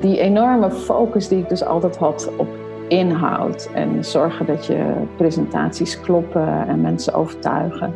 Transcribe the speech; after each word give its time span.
die 0.00 0.18
enorme 0.18 0.70
focus 0.70 1.28
die 1.28 1.38
ik 1.38 1.48
dus 1.48 1.64
altijd 1.64 1.96
had 1.96 2.30
op 2.36 2.48
inhoud 2.88 3.70
en 3.74 4.04
zorgen 4.04 4.46
dat 4.46 4.66
je 4.66 4.92
presentaties 5.16 6.00
kloppen 6.00 6.68
en 6.68 6.80
mensen 6.80 7.14
overtuigen. 7.14 7.94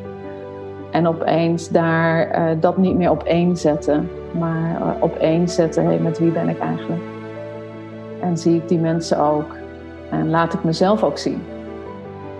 En 0.90 1.06
opeens 1.06 1.69
daar 1.69 2.38
uh, 2.38 2.61
dat 2.61 2.77
niet 2.77 2.96
meer 2.96 3.11
op 3.11 3.22
één 3.22 3.56
zetten, 3.56 4.11
maar 4.38 4.80
uh, 4.80 4.88
op 5.01 5.17
één 5.17 5.48
zetten, 5.48 6.03
met 6.03 6.19
wie 6.19 6.30
ben 6.30 6.48
ik 6.48 6.59
eigenlijk? 6.59 7.03
En 8.21 8.39
zie 8.39 8.57
ik 8.57 8.68
die 8.68 8.79
mensen 8.79 9.18
ook 9.18 9.57
en 10.11 10.30
laat 10.30 10.55
ik 10.55 10.64
mezelf 10.64 11.02
ook 11.02 11.18
zien? 11.18 11.43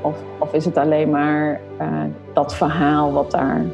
Of, 0.01 0.17
of 0.39 0.53
is 0.53 0.65
het 0.65 0.77
alleen 0.77 1.11
maar 1.11 1.61
uh, 1.81 1.89
dat 2.33 2.55
verhaal 2.55 3.13
wat 3.13 3.31
daar 3.31 3.65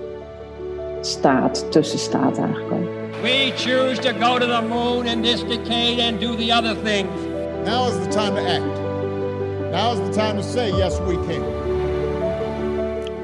staat, 1.01 1.73
tussen 1.73 1.99
staat 1.99 2.39
eigenlijk? 2.39 3.00
We 3.19 3.53
choose 3.57 3.99
to 3.99 4.13
go 4.13 4.39
to 4.39 4.47
the 4.47 4.63
moon 4.63 5.07
in 5.07 5.23
this 5.23 5.43
decade 5.43 6.01
and 6.01 6.21
do 6.21 6.37
the 6.37 6.53
other 6.53 6.75
things. 6.75 7.11
Now 7.65 7.89
is 7.89 7.99
the 7.99 8.09
time 8.09 8.35
to 8.35 8.41
act. 8.41 8.81
Now 9.71 9.93
is 9.93 9.99
the 9.99 10.15
time 10.15 10.37
to 10.37 10.43
say 10.43 10.71
yes 10.71 10.99
we 10.99 11.19
can. 11.27 11.43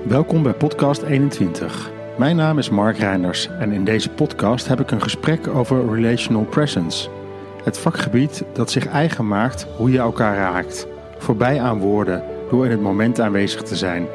Welkom 0.09 0.43
bij 0.43 0.53
podcast 0.53 1.03
21. 1.03 1.91
Mijn 2.19 2.37
naam 2.37 2.59
is 2.59 2.71
Mark 2.71 2.99
Reinders 2.99 3.49
en 3.59 3.73
in 3.73 3.85
deze 3.85 4.11
podcast 4.11 4.69
heb 4.69 4.81
ik 4.81 4.91
een 4.91 5.03
gesprek 5.03 5.49
over 5.49 5.95
relational 5.95 6.45
presence. 6.45 7.09
Het 7.65 7.79
vakgebied 7.79 8.45
dat 8.53 8.71
zich 8.71 8.87
eigen 8.87 9.29
maakt 9.29 9.67
hoe 9.77 9.91
je 9.91 9.99
elkaar 9.99 10.37
raakt. 10.37 10.87
Voorbij 11.19 11.61
aan 11.61 11.79
woorden, 11.79 12.23
door 12.51 12.65
in 12.65 12.71
het 12.71 12.81
moment 12.83 13.21
aanwezig 13.21 13.63
te 13.63 13.77
zijn. 13.77 14.07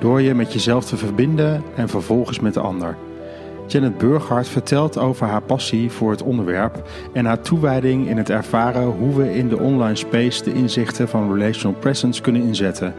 Door 0.00 0.20
je 0.22 0.34
met 0.34 0.52
jezelf 0.52 0.84
te 0.84 0.96
verbinden 0.96 1.62
en 1.74 1.88
vervolgens 1.88 2.40
met 2.40 2.54
de 2.54 2.60
ander. 2.60 2.96
Janet 3.66 3.98
Burghardt 3.98 4.48
vertelt 4.48 4.98
over 4.98 5.26
haar 5.26 5.42
passie 5.42 5.90
voor 5.90 6.10
het 6.10 6.22
onderwerp 6.22 6.88
en 7.12 7.24
haar 7.24 7.40
toewijding 7.40 8.08
in 8.08 8.16
het 8.16 8.30
ervaren 8.30 8.84
hoe 8.84 9.16
we 9.16 9.34
in 9.34 9.48
de 9.48 9.58
online 9.58 9.96
space 9.96 10.42
de 10.42 10.52
inzichten 10.52 11.08
van 11.08 11.32
relational 11.32 11.76
presence 11.78 12.20
kunnen 12.20 12.42
inzetten. 12.42 12.94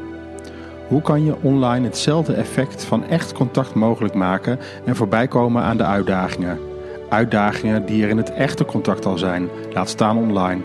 Hoe 0.87 1.01
kan 1.01 1.25
je 1.25 1.35
online 1.41 1.85
hetzelfde 1.85 2.33
effect 2.33 2.83
van 2.83 3.07
echt 3.07 3.33
contact 3.33 3.73
mogelijk 3.73 4.13
maken 4.13 4.59
en 4.85 4.95
voorbijkomen 4.95 5.61
aan 5.61 5.77
de 5.77 5.83
uitdagingen? 5.83 6.59
Uitdagingen 7.09 7.85
die 7.85 8.03
er 8.03 8.09
in 8.09 8.17
het 8.17 8.33
echte 8.33 8.65
contact 8.65 9.05
al 9.05 9.17
zijn, 9.17 9.49
laat 9.73 9.89
staan 9.89 10.17
online. 10.17 10.61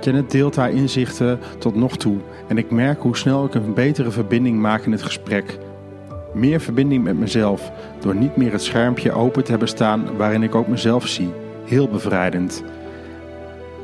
Janet 0.00 0.30
deelt 0.30 0.56
haar 0.56 0.70
inzichten 0.70 1.38
tot 1.58 1.74
nog 1.74 1.96
toe 1.96 2.16
en 2.48 2.58
ik 2.58 2.70
merk 2.70 3.00
hoe 3.02 3.16
snel 3.16 3.44
ik 3.44 3.54
een 3.54 3.74
betere 3.74 4.10
verbinding 4.10 4.58
maak 4.60 4.84
in 4.84 4.92
het 4.92 5.02
gesprek. 5.02 5.58
Meer 6.38 6.60
verbinding 6.60 7.04
met 7.04 7.18
mezelf 7.18 7.72
door 8.00 8.14
niet 8.14 8.36
meer 8.36 8.52
het 8.52 8.62
schermpje 8.62 9.12
open 9.12 9.44
te 9.44 9.50
hebben 9.50 9.68
staan 9.68 10.16
waarin 10.16 10.42
ik 10.42 10.54
ook 10.54 10.68
mezelf 10.68 11.06
zie. 11.06 11.30
Heel 11.64 11.88
bevrijdend. 11.88 12.64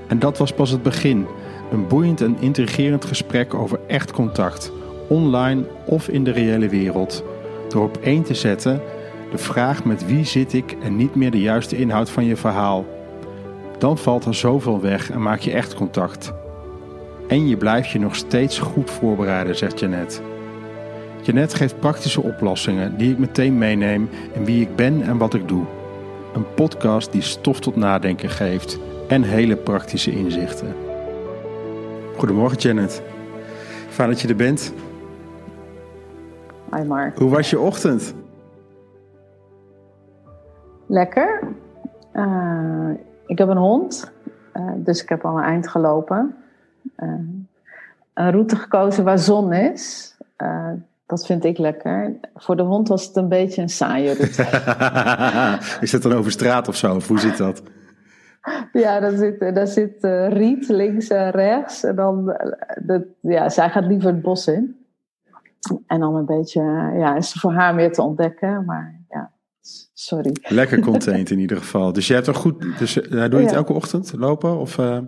En 0.07 0.19
dat 0.19 0.39
was 0.39 0.53
pas 0.53 0.71
het 0.71 0.83
begin. 0.83 1.27
Een 1.73 1.87
boeiend 1.87 2.21
en 2.21 2.37
intrigerend 2.41 3.05
gesprek 3.05 3.55
over 3.55 3.79
echt 3.87 4.13
contact, 4.13 4.73
online 5.09 5.65
of 5.87 6.09
in 6.09 6.25
de 6.25 6.31
reële 6.31 6.69
wereld. 6.69 7.25
Door 7.69 7.85
op 7.85 7.97
één 7.97 8.23
te 8.23 8.35
zetten 8.35 8.81
de 9.31 9.39
vraag 9.39 9.85
met 9.85 10.07
wie 10.07 10.25
zit 10.25 10.53
ik 10.53 10.77
en 10.83 10.97
niet 10.97 11.15
meer 11.15 11.31
de 11.31 11.41
juiste 11.41 11.77
inhoud 11.77 12.11
van 12.11 12.25
je 12.25 12.37
verhaal. 12.37 12.87
Dan 13.79 13.99
valt 13.99 14.25
er 14.25 14.35
zoveel 14.35 14.81
weg 14.81 15.11
en 15.11 15.23
maak 15.23 15.41
je 15.41 15.53
echt 15.53 15.75
contact. 15.75 16.33
En 17.29 17.49
je 17.49 17.57
blijft 17.57 17.91
je 17.91 17.99
nog 17.99 18.15
steeds 18.15 18.59
goed 18.59 18.91
voorbereiden, 18.91 19.57
zegt 19.57 19.81
Janet. 19.81 20.23
Janet 21.25 21.55
geeft 21.55 21.79
praktische 21.79 22.23
oplossingen 22.23 22.97
die 22.97 23.13
ik 23.13 23.19
meteen 23.19 23.59
meeneem 23.59 24.09
in 24.33 24.45
wie 24.45 24.63
ik 24.63 24.77
ben 24.77 25.03
en 25.03 25.19
wat 25.19 25.35
ik 25.35 25.49
doe. 25.49 25.65
Een 26.35 26.55
podcast 26.55 27.13
die 27.13 27.23
stof 27.23 27.61
tot 27.61 27.77
nadenken 27.77 28.29
geeft 28.31 28.79
en 29.09 29.23
hele 29.23 29.57
praktische 29.57 30.11
inzichten. 30.11 30.75
Goedemorgen 32.17 32.59
Janet. 32.59 33.03
Fijn 33.89 34.09
dat 34.09 34.21
je 34.21 34.29
er 34.29 34.37
bent. 34.37 34.73
Hi 36.75 36.83
Mark. 36.83 37.19
Hoe 37.19 37.31
was 37.31 37.51
je 37.51 37.59
ochtend? 37.59 38.15
Lekker. 40.87 41.49
Uh, 42.13 42.91
ik 43.27 43.39
heb 43.39 43.49
een 43.49 43.57
hond, 43.57 44.13
uh, 44.55 44.71
dus 44.77 45.03
ik 45.03 45.09
heb 45.09 45.25
al 45.25 45.37
een 45.37 45.45
eind 45.45 45.69
gelopen. 45.69 46.35
Uh, 46.97 47.09
een 48.15 48.31
route 48.31 48.57
gekozen 48.57 49.05
waar 49.05 49.19
zon 49.19 49.53
is. 49.53 50.13
Dat 51.07 51.27
vind 51.27 51.45
ik 51.45 51.59
lekker. 51.59 52.21
Voor 52.35 52.57
de 52.57 52.63
hond 52.63 52.89
was 52.89 53.07
het 53.07 53.17
een 53.17 53.29
beetje 53.29 53.63
een 53.63 53.69
saaie 53.69 54.15
route. 54.15 54.43
is 55.85 55.91
dat 55.91 56.03
dan 56.03 56.13
over 56.13 56.31
straat 56.31 56.69
of 56.69 56.77
zo? 56.77 56.95
Of 56.95 57.09
hoe 57.09 57.19
zit 57.19 57.37
dat? 57.37 57.63
Ja, 58.73 59.01
daar 59.01 59.17
zit, 59.17 59.41
daar 59.41 59.67
zit 59.67 60.05
uh, 60.05 60.29
riet 60.29 60.69
links 60.69 61.09
en 61.09 61.31
rechts. 61.31 61.85
En 61.85 61.97
dan, 61.97 62.29
uh, 62.29 62.37
de, 62.87 63.07
ja, 63.21 63.49
zij 63.49 63.71
gaat 63.71 63.87
liever 63.87 64.11
het 64.11 64.23
bos 64.23 64.47
in. 64.47 64.77
En 65.87 66.01
dan 66.01 66.15
een 66.15 66.27
beetje, 66.27 66.61
uh, 66.61 66.99
ja, 66.99 67.17
is 67.17 67.33
voor 67.33 67.53
haar 67.53 67.75
meer 67.75 67.93
te 67.93 68.03
ontdekken. 68.03 68.65
Maar 68.65 69.01
ja, 69.09 69.31
sorry. 69.93 70.37
Lekker 70.49 70.81
content 70.91 71.31
in 71.31 71.39
ieder 71.39 71.57
geval. 71.57 71.93
Dus 71.93 72.07
jij 72.07 72.17
hebt 72.17 72.29
er 72.29 72.35
goed, 72.35 72.79
dus 72.79 72.95
doe 72.95 73.19
je 73.19 73.19
het 73.19 73.51
ja. 73.51 73.57
elke 73.57 73.73
ochtend 73.73 74.13
lopen? 74.17 74.59
Of, 74.59 74.77
ja, 74.77 75.03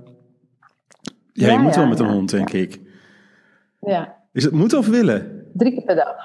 ja, 1.32 1.52
je 1.52 1.58
moet 1.58 1.76
wel 1.76 1.86
met 1.86 1.98
een 1.98 2.12
hond, 2.12 2.30
denk 2.30 2.50
ik. 2.50 2.80
Ja. 3.80 4.16
Is 4.32 4.44
het 4.44 4.52
moeten 4.52 4.78
of 4.78 4.86
willen? 4.86 5.35
Drie 5.56 5.72
keer 5.72 5.82
per 5.82 5.94
dag. 5.94 6.16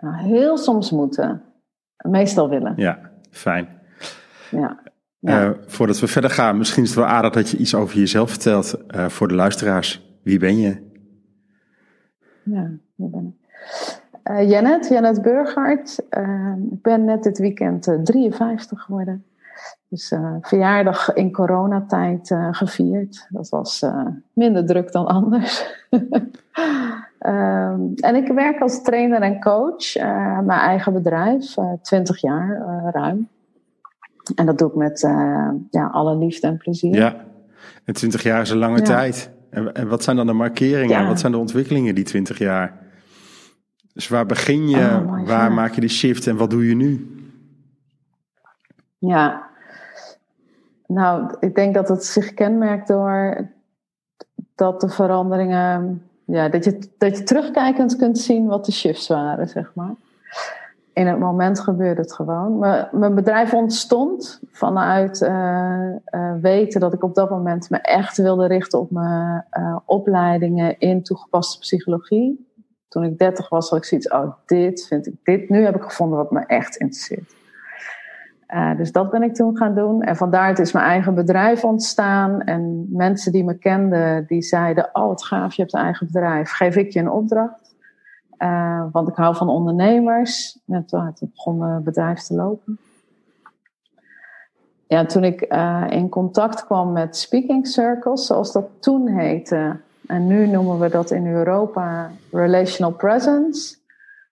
Nou, 0.00 0.16
heel 0.16 0.58
soms 0.58 0.90
moeten. 0.90 1.42
Meestal 1.96 2.48
willen. 2.48 2.72
Ja, 2.76 3.10
fijn. 3.30 3.68
Ja. 4.50 4.80
ja. 5.18 5.44
Uh, 5.44 5.50
voordat 5.66 6.00
we 6.00 6.06
verder 6.06 6.30
gaan, 6.30 6.58
misschien 6.58 6.82
is 6.82 6.88
het 6.88 6.98
wel 6.98 7.08
aardig 7.08 7.32
dat 7.32 7.50
je 7.50 7.56
iets 7.56 7.74
over 7.74 7.98
jezelf 7.98 8.30
vertelt 8.30 8.74
uh, 8.94 9.08
voor 9.08 9.28
de 9.28 9.34
luisteraars. 9.34 10.18
Wie 10.22 10.38
ben 10.38 10.58
je? 10.58 10.86
Ja, 12.42 12.70
wie 12.94 13.08
ben 13.10 13.26
ik? 13.26 13.46
Uh, 14.30 14.50
Janet, 14.50 14.88
Janet 14.88 15.22
Burghardt. 15.22 15.98
ik 16.70 16.82
ben 16.82 17.04
net 17.04 17.22
dit 17.22 17.38
weekend 17.38 17.98
53 18.04 18.80
geworden. 18.80 19.24
Dus 19.88 20.12
uh, 20.12 20.34
verjaardag 20.40 21.14
in 21.14 21.32
coronatijd 21.32 22.30
uh, 22.30 22.48
gevierd. 22.50 23.26
Dat 23.28 23.48
was 23.48 23.82
uh, 23.82 24.06
minder 24.32 24.66
druk 24.66 24.92
dan 24.92 25.06
anders. 25.06 25.64
um, 25.90 26.30
en 28.08 28.14
ik 28.14 28.28
werk 28.28 28.60
als 28.60 28.82
trainer 28.82 29.22
en 29.22 29.40
coach. 29.40 29.94
mijn 30.44 30.60
eigen 30.60 30.92
bedrijf, 30.92 31.54
20 31.82 32.20
jaar 32.20 32.62
ruim. 32.92 33.28
En 34.34 34.46
dat 34.46 34.58
doe 34.58 34.68
ik 34.68 34.74
met 34.74 35.00
ja, 35.70 35.86
alle 35.86 36.16
liefde 36.16 36.46
en 36.46 36.56
plezier. 36.56 36.94
Ja, 36.94 37.16
en 37.84 37.94
20 37.94 38.22
jaar 38.22 38.40
is 38.40 38.50
een 38.50 38.58
lange 38.58 38.78
ja. 38.78 38.84
tijd. 38.84 39.30
En, 39.50 39.74
en, 39.74 39.88
wat 39.88 40.02
zijn 40.02 40.16
dan 40.16 40.26
de 40.26 40.32
markeringen? 40.32 41.00
Ja. 41.00 41.06
Wat 41.06 41.20
zijn 41.20 41.32
de 41.32 41.38
ontwikkelingen 41.38 41.94
die 41.94 42.04
20 42.04 42.38
jaar? 42.38 42.76
Dus 43.92 44.08
waar 44.08 44.26
begin 44.26 44.68
je? 44.68 44.76
Oh, 44.76 45.26
waar 45.26 45.52
maak 45.52 45.74
je 45.74 45.80
de 45.80 45.88
shift 45.88 46.26
en 46.26 46.36
wat 46.36 46.50
doe 46.50 46.68
je 46.68 46.74
nu? 46.74 47.16
Ja, 48.98 49.47
nou, 50.88 51.34
ik 51.40 51.54
denk 51.54 51.74
dat 51.74 51.88
het 51.88 52.04
zich 52.04 52.34
kenmerkt 52.34 52.88
door 52.88 53.48
dat 54.54 54.80
de 54.80 54.88
veranderingen, 54.88 56.02
ja, 56.24 56.48
dat 56.48 56.64
je, 56.64 56.78
dat 56.98 57.18
je 57.18 57.22
terugkijkend 57.22 57.96
kunt 57.96 58.18
zien 58.18 58.46
wat 58.46 58.64
de 58.64 58.72
shifts 58.72 59.08
waren, 59.08 59.48
zeg 59.48 59.72
maar. 59.74 59.94
In 60.92 61.06
het 61.06 61.18
moment 61.18 61.60
gebeurde 61.60 62.00
het 62.00 62.12
gewoon. 62.12 62.58
Maar 62.58 62.88
mijn 62.92 63.14
bedrijf 63.14 63.54
ontstond 63.54 64.40
vanuit 64.50 65.20
uh, 65.20 65.28
uh, 65.30 66.34
weten 66.40 66.80
dat 66.80 66.92
ik 66.92 67.02
op 67.02 67.14
dat 67.14 67.30
moment 67.30 67.70
me 67.70 67.78
echt 67.78 68.16
wilde 68.16 68.46
richten 68.46 68.80
op 68.80 68.90
mijn 68.90 69.44
uh, 69.58 69.76
opleidingen 69.84 70.78
in 70.78 71.02
toegepaste 71.02 71.58
psychologie. 71.58 72.52
Toen 72.88 73.04
ik 73.04 73.18
30 73.18 73.48
was, 73.48 73.70
had 73.70 73.78
ik 73.78 73.84
zoiets, 73.84 74.08
oh, 74.08 74.32
dit 74.46 74.86
vind 74.86 75.06
ik, 75.06 75.14
dit, 75.22 75.48
nu 75.48 75.64
heb 75.64 75.76
ik 75.76 75.82
gevonden 75.82 76.18
wat 76.18 76.30
me 76.30 76.40
echt 76.46 76.76
interesseert. 76.76 77.37
Uh, 78.54 78.76
dus 78.76 78.92
dat 78.92 79.10
ben 79.10 79.22
ik 79.22 79.34
toen 79.34 79.56
gaan 79.56 79.74
doen. 79.74 80.02
En 80.02 80.16
vandaar 80.16 80.60
is 80.60 80.72
mijn 80.72 80.84
eigen 80.86 81.14
bedrijf 81.14 81.64
ontstaan. 81.64 82.42
En 82.42 82.86
mensen 82.90 83.32
die 83.32 83.44
me 83.44 83.58
kenden, 83.58 84.26
die 84.26 84.42
zeiden... 84.42 84.90
Oh, 84.92 85.06
wat 85.06 85.24
gaaf, 85.24 85.54
je 85.54 85.62
hebt 85.62 85.74
een 85.74 85.80
eigen 85.80 86.06
bedrijf. 86.06 86.50
Geef 86.50 86.76
ik 86.76 86.92
je 86.92 87.00
een 87.00 87.10
opdracht? 87.10 87.74
Uh, 88.38 88.84
want 88.92 89.08
ik 89.08 89.14
hou 89.14 89.36
van 89.36 89.48
ondernemers. 89.48 90.58
En 90.66 90.86
toen 90.86 91.14
begon 91.20 91.58
mijn 91.58 91.82
bedrijf 91.82 92.20
te 92.20 92.34
lopen. 92.34 92.78
Ja, 94.86 95.04
toen 95.04 95.24
ik 95.24 95.52
uh, 95.52 95.84
in 95.88 96.08
contact 96.08 96.64
kwam 96.64 96.92
met 96.92 97.16
speaking 97.16 97.66
circles, 97.66 98.26
zoals 98.26 98.52
dat 98.52 98.68
toen 98.80 99.08
heette... 99.08 99.76
en 100.06 100.26
nu 100.26 100.46
noemen 100.46 100.78
we 100.78 100.88
dat 100.88 101.10
in 101.10 101.26
Europa 101.26 102.10
relational 102.30 102.92
presence... 102.92 103.76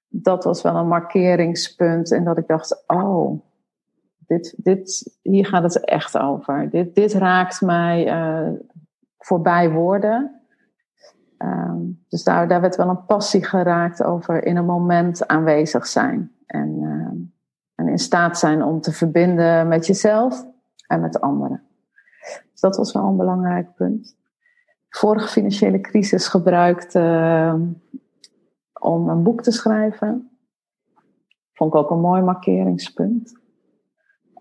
dat 0.08 0.44
was 0.44 0.62
wel 0.62 0.76
een 0.76 0.88
markeringspunt. 0.88 2.12
En 2.12 2.24
dat 2.24 2.38
ik 2.38 2.46
dacht, 2.46 2.84
oh 2.86 3.40
dit, 4.26 4.54
dit, 4.56 5.16
hier 5.22 5.46
gaat 5.46 5.62
het 5.62 5.84
echt 5.84 6.18
over. 6.18 6.70
Dit, 6.70 6.94
dit 6.94 7.12
raakt 7.12 7.60
mij 7.60 8.06
uh, 8.06 8.52
voorbij 9.18 9.70
woorden. 9.70 10.40
Um, 11.38 12.04
dus 12.08 12.24
daar, 12.24 12.48
werd 12.48 12.76
wel 12.76 12.88
een 12.88 13.04
passie 13.04 13.44
geraakt 13.44 14.02
over 14.02 14.44
in 14.44 14.56
een 14.56 14.64
moment 14.64 15.26
aanwezig 15.26 15.86
zijn. 15.86 16.32
En, 16.46 16.76
uh, 16.82 17.30
en 17.74 17.88
in 17.88 17.98
staat 17.98 18.38
zijn 18.38 18.62
om 18.62 18.80
te 18.80 18.92
verbinden 18.92 19.68
met 19.68 19.86
jezelf 19.86 20.46
en 20.86 21.00
met 21.00 21.20
anderen. 21.20 21.62
Dus 22.50 22.60
dat 22.60 22.76
was 22.76 22.92
wel 22.92 23.06
een 23.06 23.16
belangrijk 23.16 23.74
punt. 23.74 24.16
Vorige 24.88 25.28
financiële 25.28 25.80
crisis 25.80 26.28
gebruikt 26.28 26.94
uh, 26.94 27.54
om 28.80 29.08
een 29.08 29.22
boek 29.22 29.42
te 29.42 29.50
schrijven. 29.50 30.30
Vond 31.52 31.74
ik 31.74 31.80
ook 31.80 31.90
een 31.90 32.00
mooi 32.00 32.22
markeringspunt. 32.22 33.38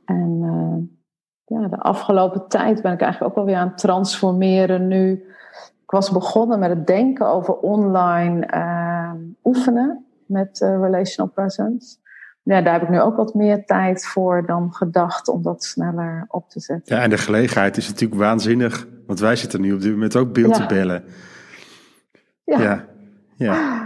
En 0.06 0.40
uh, 0.42 1.60
ja, 1.60 1.68
de 1.68 1.80
afgelopen 1.80 2.48
tijd 2.48 2.81
ben 2.81 2.94
ik 2.94 3.02
eigenlijk 3.02 3.31
ook 3.31 3.38
wel 3.38 3.46
weer 3.46 3.62
aan 3.62 3.68
het 3.68 3.78
transformeren 3.78 4.88
nu. 4.88 5.12
Ik 5.84 5.92
was 5.92 6.12
begonnen 6.12 6.60
met 6.60 6.69
het 6.69 6.88
denken 6.88 7.28
over 7.28 7.54
online 7.54 8.48
uh, 8.54 9.12
oefenen 9.44 10.06
met 10.25 10.62
uh, 10.62 10.80
relational 10.81 11.31
presence. 11.31 11.98
Ja, 12.44 12.62
daar 12.62 12.74
heb 12.74 12.81
ik 12.81 12.90
nu 12.90 13.02
ook 13.02 13.16
wat 13.16 13.34
meer 13.34 13.66
tijd 13.66 14.06
voor 14.06 14.46
dan 14.46 14.74
gedacht 14.74 15.28
om 15.28 15.42
dat 15.42 15.63
sneller 15.63 16.25
op 16.28 16.50
te 16.50 16.60
zetten. 16.60 16.96
Ja, 16.96 17.02
en 17.02 17.10
de 17.10 17.18
gelegenheid 17.18 17.78
is 17.78 17.88
natuurlijk 17.88 18.22
waanzinnig. 18.22 18.88
Want 19.07 19.19
wij 19.19 19.36
zitten 19.36 19.62
nu 19.62 19.74
op 19.74 19.81
dit 19.81 19.92
moment 19.92 20.16
ook 20.16 20.34
beeld 20.34 20.54
te 20.54 20.66
bellen. 20.66 21.04
Ja. 22.44 22.62
ja. 22.62 22.86
ja. 23.36 23.84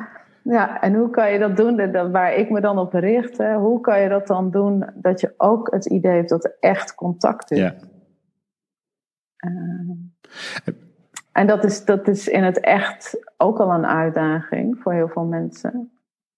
Ja, 0.49 0.81
en 0.81 0.93
hoe 0.93 1.09
kan 1.09 1.31
je 1.31 1.39
dat 1.39 1.57
doen? 1.57 1.91
Dat, 1.91 2.11
waar 2.11 2.33
ik 2.33 2.49
me 2.49 2.61
dan 2.61 2.77
op 2.77 2.93
richt, 2.93 3.37
hè, 3.37 3.55
hoe 3.55 3.81
kan 3.81 4.01
je 4.01 4.09
dat 4.09 4.27
dan 4.27 4.51
doen 4.51 4.85
dat 4.95 5.21
je 5.21 5.33
ook 5.37 5.71
het 5.71 5.85
idee 5.85 6.15
hebt 6.15 6.29
dat 6.29 6.43
er 6.43 6.55
echt 6.59 6.95
contact 6.95 7.51
is? 7.51 7.57
Ja. 7.57 7.75
Uh, 9.45 9.89
en 11.31 11.47
dat 11.47 11.63
is, 11.63 11.85
dat 11.85 12.07
is 12.07 12.27
in 12.27 12.43
het 12.43 12.59
echt 12.59 13.31
ook 13.37 13.59
al 13.59 13.71
een 13.71 13.85
uitdaging 13.85 14.79
voor 14.81 14.93
heel 14.93 15.07
veel 15.07 15.25
mensen. 15.25 15.91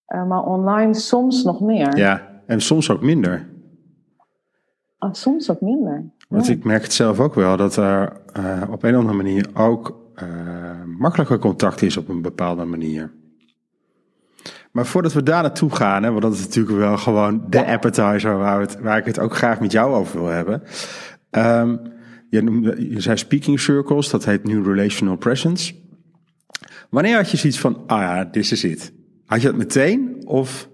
Uh, 0.07 0.27
maar 0.27 0.43
online 0.43 0.93
soms 0.93 1.43
nog 1.43 1.61
meer. 1.61 1.97
Ja, 1.97 2.21
en 2.45 2.61
soms 2.61 2.89
ook 2.89 3.01
minder. 3.01 3.47
Oh, 4.99 5.13
soms 5.13 5.51
ook 5.51 5.61
minder. 5.61 6.03
Want 6.29 6.49
ik 6.49 6.63
merk 6.63 6.81
het 6.81 6.93
zelf 6.93 7.19
ook 7.19 7.35
wel 7.35 7.57
dat 7.57 7.75
er 7.75 8.21
uh, 8.39 8.61
op 8.71 8.83
een 8.83 8.93
of 8.93 8.99
andere 8.99 9.17
manier 9.17 9.49
ook 9.53 9.99
makkelijker 10.97 11.39
contact 11.39 11.81
is 11.81 11.97
op 11.97 12.09
een 12.09 12.21
bepaalde 12.21 12.65
manier. 12.65 13.11
Maar 14.71 14.85
voordat 14.85 15.13
we 15.13 15.23
daar 15.23 15.41
naartoe 15.41 15.75
gaan, 15.75 16.03
hè, 16.03 16.09
want 16.09 16.21
dat 16.21 16.33
is 16.33 16.41
natuurlijk 16.41 16.77
wel 16.77 16.97
gewoon 16.97 17.43
de 17.49 17.65
appetizer 17.65 18.37
waar, 18.37 18.59
het, 18.59 18.79
waar 18.79 18.97
ik 18.97 19.05
het 19.05 19.19
ook 19.19 19.35
graag 19.35 19.59
met 19.59 19.71
jou 19.71 19.93
over 19.93 20.19
wil 20.19 20.29
hebben. 20.29 20.63
Um, 21.31 21.81
je, 22.29 22.41
noemde, 22.41 22.89
je 22.89 23.01
zei 23.01 23.17
speaking 23.17 23.59
circles, 23.59 24.09
dat 24.09 24.25
heet 24.25 24.43
nu 24.43 24.63
relational 24.63 25.15
presence. 25.15 25.75
Wanneer 26.89 27.15
had 27.15 27.31
je 27.31 27.37
zoiets 27.37 27.59
van, 27.59 27.83
ah 27.87 28.01
ja, 28.01 28.23
dit 28.23 28.51
is 28.51 28.63
het. 28.63 28.93
Had 29.25 29.41
je 29.41 29.47
dat 29.47 29.57
meteen 29.57 30.21
of 30.25 30.69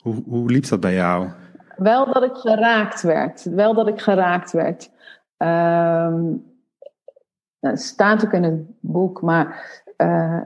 hoe, 0.00 0.22
hoe 0.26 0.50
liep 0.50 0.68
dat 0.68 0.80
bij 0.80 0.94
jou? 0.94 1.28
Wel 1.76 2.12
dat 2.12 2.22
ik 2.22 2.34
geraakt 2.34 3.02
werd. 3.02 3.44
Wel 3.44 3.74
dat 3.74 3.88
ik 3.88 4.00
geraakt 4.00 4.52
werd. 4.52 4.90
Um, 5.38 6.42
het 7.60 7.80
staat 7.80 8.24
ook 8.24 8.32
in 8.32 8.42
het 8.42 8.60
boek, 8.80 9.22
maar 9.22 9.64
uh, 9.96 10.40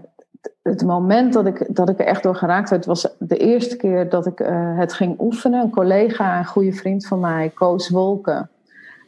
het 0.63 0.85
moment 0.85 1.33
dat 1.33 1.47
ik, 1.47 1.75
dat 1.75 1.89
ik 1.89 1.99
er 1.99 2.07
echt 2.07 2.23
door 2.23 2.35
geraakt 2.35 2.71
werd, 2.71 2.87
was 2.87 3.15
de 3.19 3.37
eerste 3.37 3.77
keer 3.77 4.09
dat 4.09 4.27
ik 4.27 4.41
uh, 4.41 4.79
het 4.79 4.93
ging 4.93 5.21
oefenen. 5.21 5.63
Een 5.63 5.71
collega, 5.71 6.39
een 6.39 6.47
goede 6.47 6.73
vriend 6.73 7.07
van 7.07 7.21
mij, 7.21 7.51
Koos 7.51 7.89
Wolken, 7.89 8.51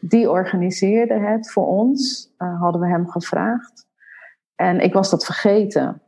die 0.01 0.31
organiseerde 0.31 1.15
het 1.15 1.51
voor 1.51 1.67
ons. 1.67 2.31
Uh, 2.39 2.61
hadden 2.61 2.81
we 2.81 2.89
hem 2.89 3.09
gevraagd. 3.09 3.87
En 4.55 4.81
ik 4.81 4.93
was 4.93 5.11
dat 5.11 5.25
vergeten. 5.25 6.03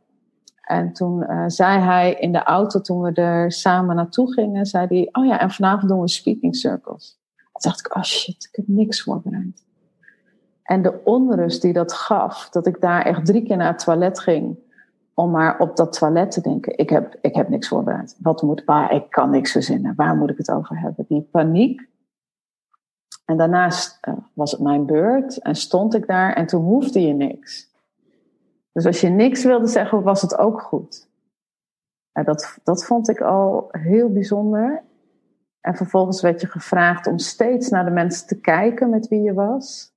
En 0.61 0.93
toen 0.93 1.23
uh, 1.29 1.43
zei 1.47 1.79
hij 1.79 2.13
in 2.13 2.31
de 2.31 2.43
auto, 2.43 2.81
toen 2.81 3.01
we 3.01 3.11
er 3.11 3.51
samen 3.51 3.95
naartoe 3.95 4.33
gingen, 4.33 4.65
zei 4.65 4.87
hij: 4.87 5.09
Oh 5.11 5.25
ja, 5.25 5.39
en 5.39 5.51
vanavond 5.51 5.91
doen 5.91 6.01
we 6.01 6.09
speaking 6.09 6.55
circles. 6.55 7.19
Toen 7.35 7.71
dacht 7.71 7.79
ik: 7.79 7.95
Oh 7.95 8.03
shit, 8.03 8.47
ik 8.51 8.55
heb 8.55 8.67
niks 8.67 9.03
voorbereid. 9.03 9.63
En 10.63 10.81
de 10.81 11.01
onrust 11.03 11.61
die 11.61 11.73
dat 11.73 11.93
gaf, 11.93 12.49
dat 12.49 12.67
ik 12.67 12.81
daar 12.81 13.05
echt 13.05 13.25
drie 13.25 13.43
keer 13.43 13.57
naar 13.57 13.71
het 13.71 13.83
toilet 13.83 14.19
ging 14.19 14.57
om 15.13 15.31
maar 15.31 15.59
op 15.59 15.75
dat 15.75 15.97
toilet 15.97 16.31
te 16.31 16.41
denken. 16.41 16.77
Ik 16.77 16.89
heb, 16.89 17.17
ik 17.21 17.35
heb 17.35 17.49
niks 17.49 17.67
voorbereid. 17.67 18.15
Wat 18.19 18.41
moet, 18.41 18.63
waar, 18.65 18.93
ik 18.93 19.09
kan 19.09 19.29
niks 19.29 19.51
verzinnen. 19.51 19.95
Waar 19.95 20.15
moet 20.15 20.29
ik 20.29 20.37
het 20.37 20.51
over 20.51 20.79
hebben? 20.79 21.05
Die 21.07 21.21
paniek. 21.21 21.91
En 23.25 23.37
daarnaast 23.37 23.97
uh, 24.07 24.13
was 24.33 24.51
het 24.51 24.61
mijn 24.61 24.85
beurt 24.85 25.37
en 25.37 25.55
stond 25.55 25.93
ik 25.93 26.07
daar 26.07 26.33
en 26.33 26.45
toen 26.45 26.63
hoefde 26.63 27.01
je 27.01 27.13
niks. 27.13 27.71
Dus 28.71 28.85
als 28.85 29.01
je 29.01 29.09
niks 29.09 29.43
wilde 29.43 29.67
zeggen, 29.67 30.03
was 30.03 30.21
het 30.21 30.37
ook 30.37 30.61
goed. 30.61 31.09
En 32.11 32.23
dat, 32.23 32.57
dat 32.63 32.85
vond 32.85 33.09
ik 33.09 33.21
al 33.21 33.67
heel 33.71 34.09
bijzonder. 34.09 34.83
En 35.61 35.75
vervolgens 35.75 36.21
werd 36.21 36.41
je 36.41 36.47
gevraagd 36.47 37.07
om 37.07 37.17
steeds 37.17 37.69
naar 37.69 37.85
de 37.85 37.91
mensen 37.91 38.27
te 38.27 38.39
kijken 38.39 38.89
met 38.89 39.07
wie 39.07 39.21
je 39.21 39.33
was. 39.33 39.93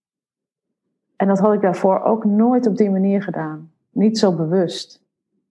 En 1.16 1.26
dat 1.28 1.38
had 1.38 1.54
ik 1.54 1.60
daarvoor 1.60 2.00
ook 2.00 2.24
nooit 2.24 2.66
op 2.66 2.76
die 2.76 2.90
manier 2.90 3.22
gedaan. 3.22 3.72
Niet 3.90 4.18
zo 4.18 4.32
bewust 4.32 5.05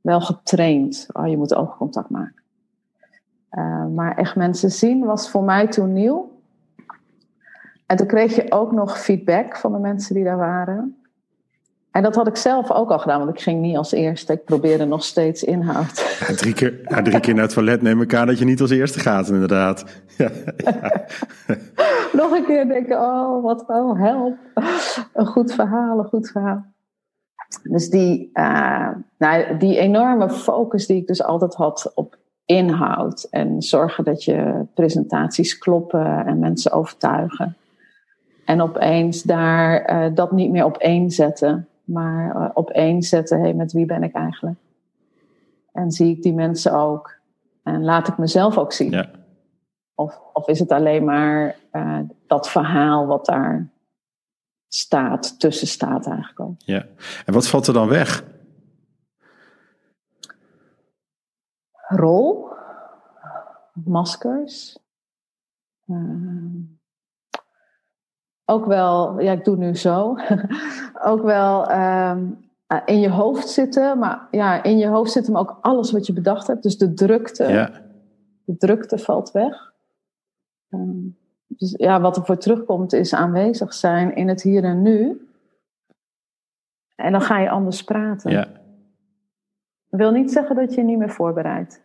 wel 0.06 0.22
getraind. 0.22 1.07
Oh, 1.12 1.28
je 1.28 1.38
moet 1.38 1.56
oogcontact 1.56 2.10
maken. 2.10 2.44
Uh, 3.52 3.86
maar 3.86 4.18
echt 4.18 4.36
mensen 4.36 4.72
zien 4.72 5.06
was 5.06 5.30
voor 5.30 5.44
mij 5.44 5.68
toen 5.68 5.94
nieuw. 5.94 6.31
En 7.86 7.98
toen 7.98 8.07
kreeg 8.07 8.36
je 8.36 8.52
ook 8.52 8.72
nog 8.72 9.00
feedback 9.00 9.57
van 9.57 9.72
de 9.72 9.80
mensen 9.80 10.16
die 10.16 10.24
daar 10.24 10.38
waren. 10.38 10.98
En 11.92 12.04
dat 12.04 12.16
had 12.16 12.28
ik 12.28 12.36
zelf 12.36 12.72
ook 12.72 12.90
al 12.90 13.00
gedaan, 13.00 13.19
want 13.19 13.38
ik 13.38 13.42
ging 13.42 13.62
niet 13.62 13.78
als 13.78 13.92
eerste. 13.92 14.34
Ik 14.34 14.46
probeerde 14.46 14.86
nog 14.86 15.04
steeds 15.04 15.44
inhoud. 15.44 16.04
Ja, 16.28 16.34
drie, 16.36 16.54
keer, 16.54 16.80
ja, 16.84 17.02
drie 17.02 17.19
keer 17.19 17.34
naar 17.34 17.44
het 17.44 17.54
toilet 17.54 17.81
neem 17.81 18.02
ik 18.02 18.13
aan 18.13 18.28
dat 18.28 18.40
je 18.40 18.46
niet 18.46 18.62
als 18.62 18.69
eerste 18.69 19.00
gaat, 19.00 19.28
inderdaad. 19.28 19.86
Ja, 20.18 20.31
nog 22.13 22.31
een 22.31 22.46
keer 22.46 22.68
denken, 22.68 23.00
oh, 23.00 23.44
wat 23.44 23.63
oh, 23.68 24.00
help. 24.00 24.38
Een 25.13 25.25
goed 25.25 25.54
verhaal, 25.54 26.00
een 26.00 26.06
goed 26.06 26.30
verhaal. 26.30 26.75
Dus 27.63 27.89
die, 27.89 28.30
uh, 28.33 28.89
nou, 29.18 29.57
die 29.57 29.77
enorme 29.77 30.30
focus 30.30 30.88
die 30.88 30.97
ik 30.97 31.07
dus 31.07 31.24
altijd 31.24 31.53
had 31.53 31.92
op 31.95 32.18
inhoud 32.45 33.27
en 33.31 33.62
zorgen 33.62 34.03
dat 34.03 34.24
je 34.24 34.65
presentaties 34.74 35.57
kloppen 35.57 36.25
en 36.25 36.39
mensen 36.39 36.71
overtuigen. 36.71 37.56
En 38.45 38.62
opeens 38.62 39.24
daar 39.24 39.89
uh, 39.89 40.15
dat 40.15 40.31
niet 40.31 40.51
meer 40.51 40.65
op 40.65 40.77
één 40.77 41.12
zetten, 41.12 41.68
maar 41.83 42.36
uh, 42.36 42.50
op 42.53 42.69
één 42.69 43.01
zetten, 43.01 43.39
hey, 43.39 43.53
met 43.53 43.71
wie 43.71 43.86
ben 43.86 44.03
ik 44.03 44.13
eigenlijk? 44.13 44.57
En 45.71 45.92
zie 45.92 46.15
ik 46.15 46.24
die 46.24 46.33
mensen 46.33 46.74
ook? 46.74 47.13
En 47.63 47.83
laat 47.83 48.07
ik 48.07 48.18
mezelf 48.18 48.57
ook 48.57 48.74
zien? 48.74 48.92
Ja. 48.92 49.09
Of, 49.95 50.19
of 50.33 50.47
is 50.47 50.59
het 50.59 50.71
alleen 50.71 51.03
maar 51.03 51.56
dat 52.27 52.50
verhaal 52.50 53.06
wat 53.06 53.25
daar 53.25 53.68
staat, 54.67 55.39
tussen 55.39 55.68
staat 55.68 56.07
eigenlijk 56.07 56.40
al. 56.40 56.56
Ja, 56.57 56.85
en 57.25 57.33
wat 57.33 57.47
valt 57.47 57.68
er 57.68 57.73
dan 57.73 57.87
weg? 57.87 58.23
Rol, 61.87 62.49
maskers. 63.73 64.78
Uh, 65.85 66.56
ook 68.45 68.66
wel, 68.66 69.19
ja, 69.19 69.31
ik 69.31 69.44
doe 69.44 69.57
nu 69.57 69.75
zo. 69.75 70.18
ook 71.11 71.21
wel 71.21 71.71
um, 71.71 72.45
in 72.85 72.99
je 72.99 73.09
hoofd 73.09 73.49
zitten, 73.49 73.99
maar 73.99 74.28
ja, 74.31 74.63
in 74.63 74.78
je 74.78 74.87
hoofd 74.87 75.11
zit 75.11 75.25
hem 75.25 75.37
ook 75.37 75.57
alles 75.61 75.92
wat 75.92 76.06
je 76.06 76.13
bedacht 76.13 76.47
hebt. 76.47 76.63
Dus 76.63 76.78
de 76.78 76.94
drukte, 76.94 77.44
ja. 77.47 77.71
de 78.45 78.57
drukte 78.57 78.97
valt 78.97 79.31
weg. 79.31 79.73
Dus 81.57 81.74
ja, 81.78 82.02
wat 82.02 82.18
er 82.18 82.26
voor 82.26 82.38
terugkomt 82.38 82.94
is 82.94 83.14
aanwezig 83.14 83.74
zijn 83.74 84.16
in 84.16 84.28
het 84.28 84.42
hier 84.42 84.64
en 84.64 84.81
nu. 84.81 85.28
En 86.95 87.12
dan 87.12 87.21
ga 87.21 87.40
je 87.40 87.50
anders 87.50 87.83
praten. 87.83 88.31
Ja. 88.31 88.47
Dat 89.90 90.00
wil 90.00 90.12
niet 90.12 90.31
zeggen 90.31 90.56
dat 90.56 90.74
je 90.74 90.83
niet 90.83 90.97
meer 90.97 91.09
voorbereidt. 91.09 91.81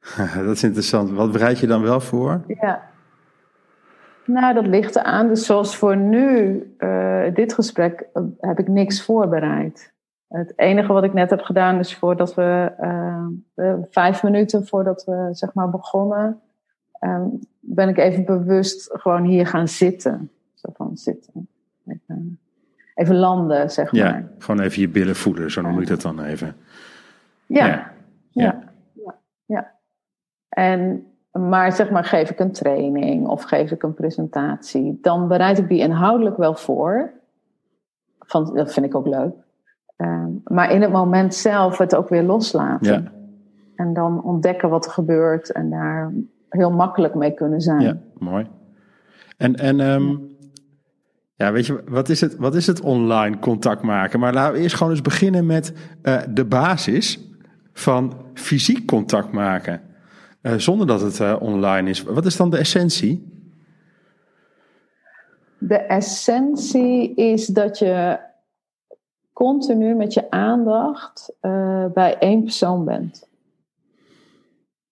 dat 0.46 0.54
is 0.54 0.62
interessant. 0.62 1.10
Wat 1.10 1.32
bereid 1.32 1.58
je 1.58 1.66
dan 1.66 1.82
wel 1.82 2.00
voor? 2.00 2.44
Ja. 2.46 2.92
Nou, 4.26 4.54
dat 4.54 4.66
ligt 4.66 4.96
eraan. 4.96 5.28
Dus 5.28 5.46
zoals 5.46 5.76
voor 5.76 5.96
nu, 5.96 6.62
uh, 6.78 7.34
dit 7.34 7.52
gesprek, 7.52 8.06
uh, 8.14 8.22
heb 8.38 8.58
ik 8.58 8.68
niks 8.68 9.04
voorbereid. 9.04 9.92
Het 10.28 10.52
enige 10.56 10.92
wat 10.92 11.04
ik 11.04 11.12
net 11.12 11.30
heb 11.30 11.40
gedaan 11.40 11.78
is 11.78 11.96
voordat 11.96 12.34
we, 12.34 12.72
uh, 13.54 13.74
vijf 13.90 14.22
minuten 14.22 14.66
voordat 14.66 15.04
we 15.04 15.28
zeg 15.30 15.54
maar 15.54 15.70
begonnen, 15.70 16.40
ehm, 17.04 17.28
ben 17.60 17.88
ik 17.88 17.98
even 17.98 18.24
bewust 18.24 18.90
gewoon 18.92 19.24
hier 19.24 19.46
gaan 19.46 19.68
zitten. 19.68 20.30
Zo 20.54 20.68
van 20.74 20.96
zitten. 20.96 21.48
Even, 21.86 22.38
even 22.94 23.16
landen, 23.16 23.70
zeg 23.70 23.92
maar. 23.92 24.00
Ja, 24.00 24.28
gewoon 24.38 24.60
even 24.60 24.80
je 24.80 24.88
billen 24.88 25.16
voelen, 25.16 25.50
zo 25.50 25.60
noem 25.60 25.80
ik 25.80 25.86
dat 25.86 26.02
dan 26.02 26.22
even. 26.22 26.56
Ja. 27.46 27.66
Ja. 27.66 27.92
ja. 28.30 28.62
ja. 28.92 29.14
ja. 29.44 29.72
En, 30.48 31.06
maar 31.30 31.72
zeg 31.72 31.90
maar, 31.90 32.04
geef 32.04 32.30
ik 32.30 32.38
een 32.38 32.52
training 32.52 33.26
of 33.26 33.42
geef 33.42 33.70
ik 33.70 33.82
een 33.82 33.94
presentatie, 33.94 34.98
dan 35.02 35.28
bereid 35.28 35.58
ik 35.58 35.68
die 35.68 35.80
inhoudelijk 35.80 36.36
wel 36.36 36.54
voor. 36.54 37.12
Van, 38.18 38.54
dat 38.54 38.72
vind 38.72 38.86
ik 38.86 38.94
ook 38.94 39.06
leuk. 39.06 39.34
Um, 39.96 40.40
maar 40.44 40.72
in 40.72 40.82
het 40.82 40.92
moment 40.92 41.34
zelf 41.34 41.78
het 41.78 41.94
ook 41.94 42.08
weer 42.08 42.22
loslaten. 42.22 43.02
Ja. 43.02 43.12
En 43.76 43.94
dan 43.94 44.22
ontdekken 44.22 44.68
wat 44.68 44.84
er 44.84 44.90
gebeurt 44.90 45.52
en 45.52 45.70
daar 45.70 46.12
heel 46.54 46.70
makkelijk 46.70 47.14
mee 47.14 47.34
kunnen 47.34 47.60
zijn. 47.60 47.80
Ja, 47.80 47.98
mooi. 48.18 48.46
En, 49.36 49.56
en 49.56 49.80
um, 49.80 50.36
ja, 51.36 51.52
weet 51.52 51.66
je, 51.66 51.82
wat 51.88 52.08
is 52.08 52.20
het, 52.20 52.36
wat 52.36 52.54
is 52.54 52.66
het 52.66 52.80
online 52.80 53.38
contact 53.38 53.82
maken? 53.82 54.20
Maar 54.20 54.32
laten 54.32 54.54
we 54.54 54.60
eerst 54.60 54.76
gewoon 54.76 54.92
eens 54.92 55.02
beginnen 55.02 55.46
met 55.46 55.72
uh, 56.02 56.20
de 56.30 56.44
basis 56.44 57.20
van 57.72 58.14
fysiek 58.34 58.86
contact 58.86 59.32
maken. 59.32 59.80
Uh, 60.42 60.54
zonder 60.54 60.86
dat 60.86 61.00
het 61.00 61.18
uh, 61.18 61.36
online 61.38 61.90
is. 61.90 62.02
Wat 62.02 62.26
is 62.26 62.36
dan 62.36 62.50
de 62.50 62.58
essentie? 62.58 63.32
De 65.58 65.78
essentie 65.78 67.14
is 67.14 67.46
dat 67.46 67.78
je 67.78 68.18
continu 69.32 69.94
met 69.94 70.14
je 70.14 70.30
aandacht 70.30 71.32
bij 71.94 72.16
één 72.18 72.42
persoon 72.42 72.84
bent. 72.84 73.28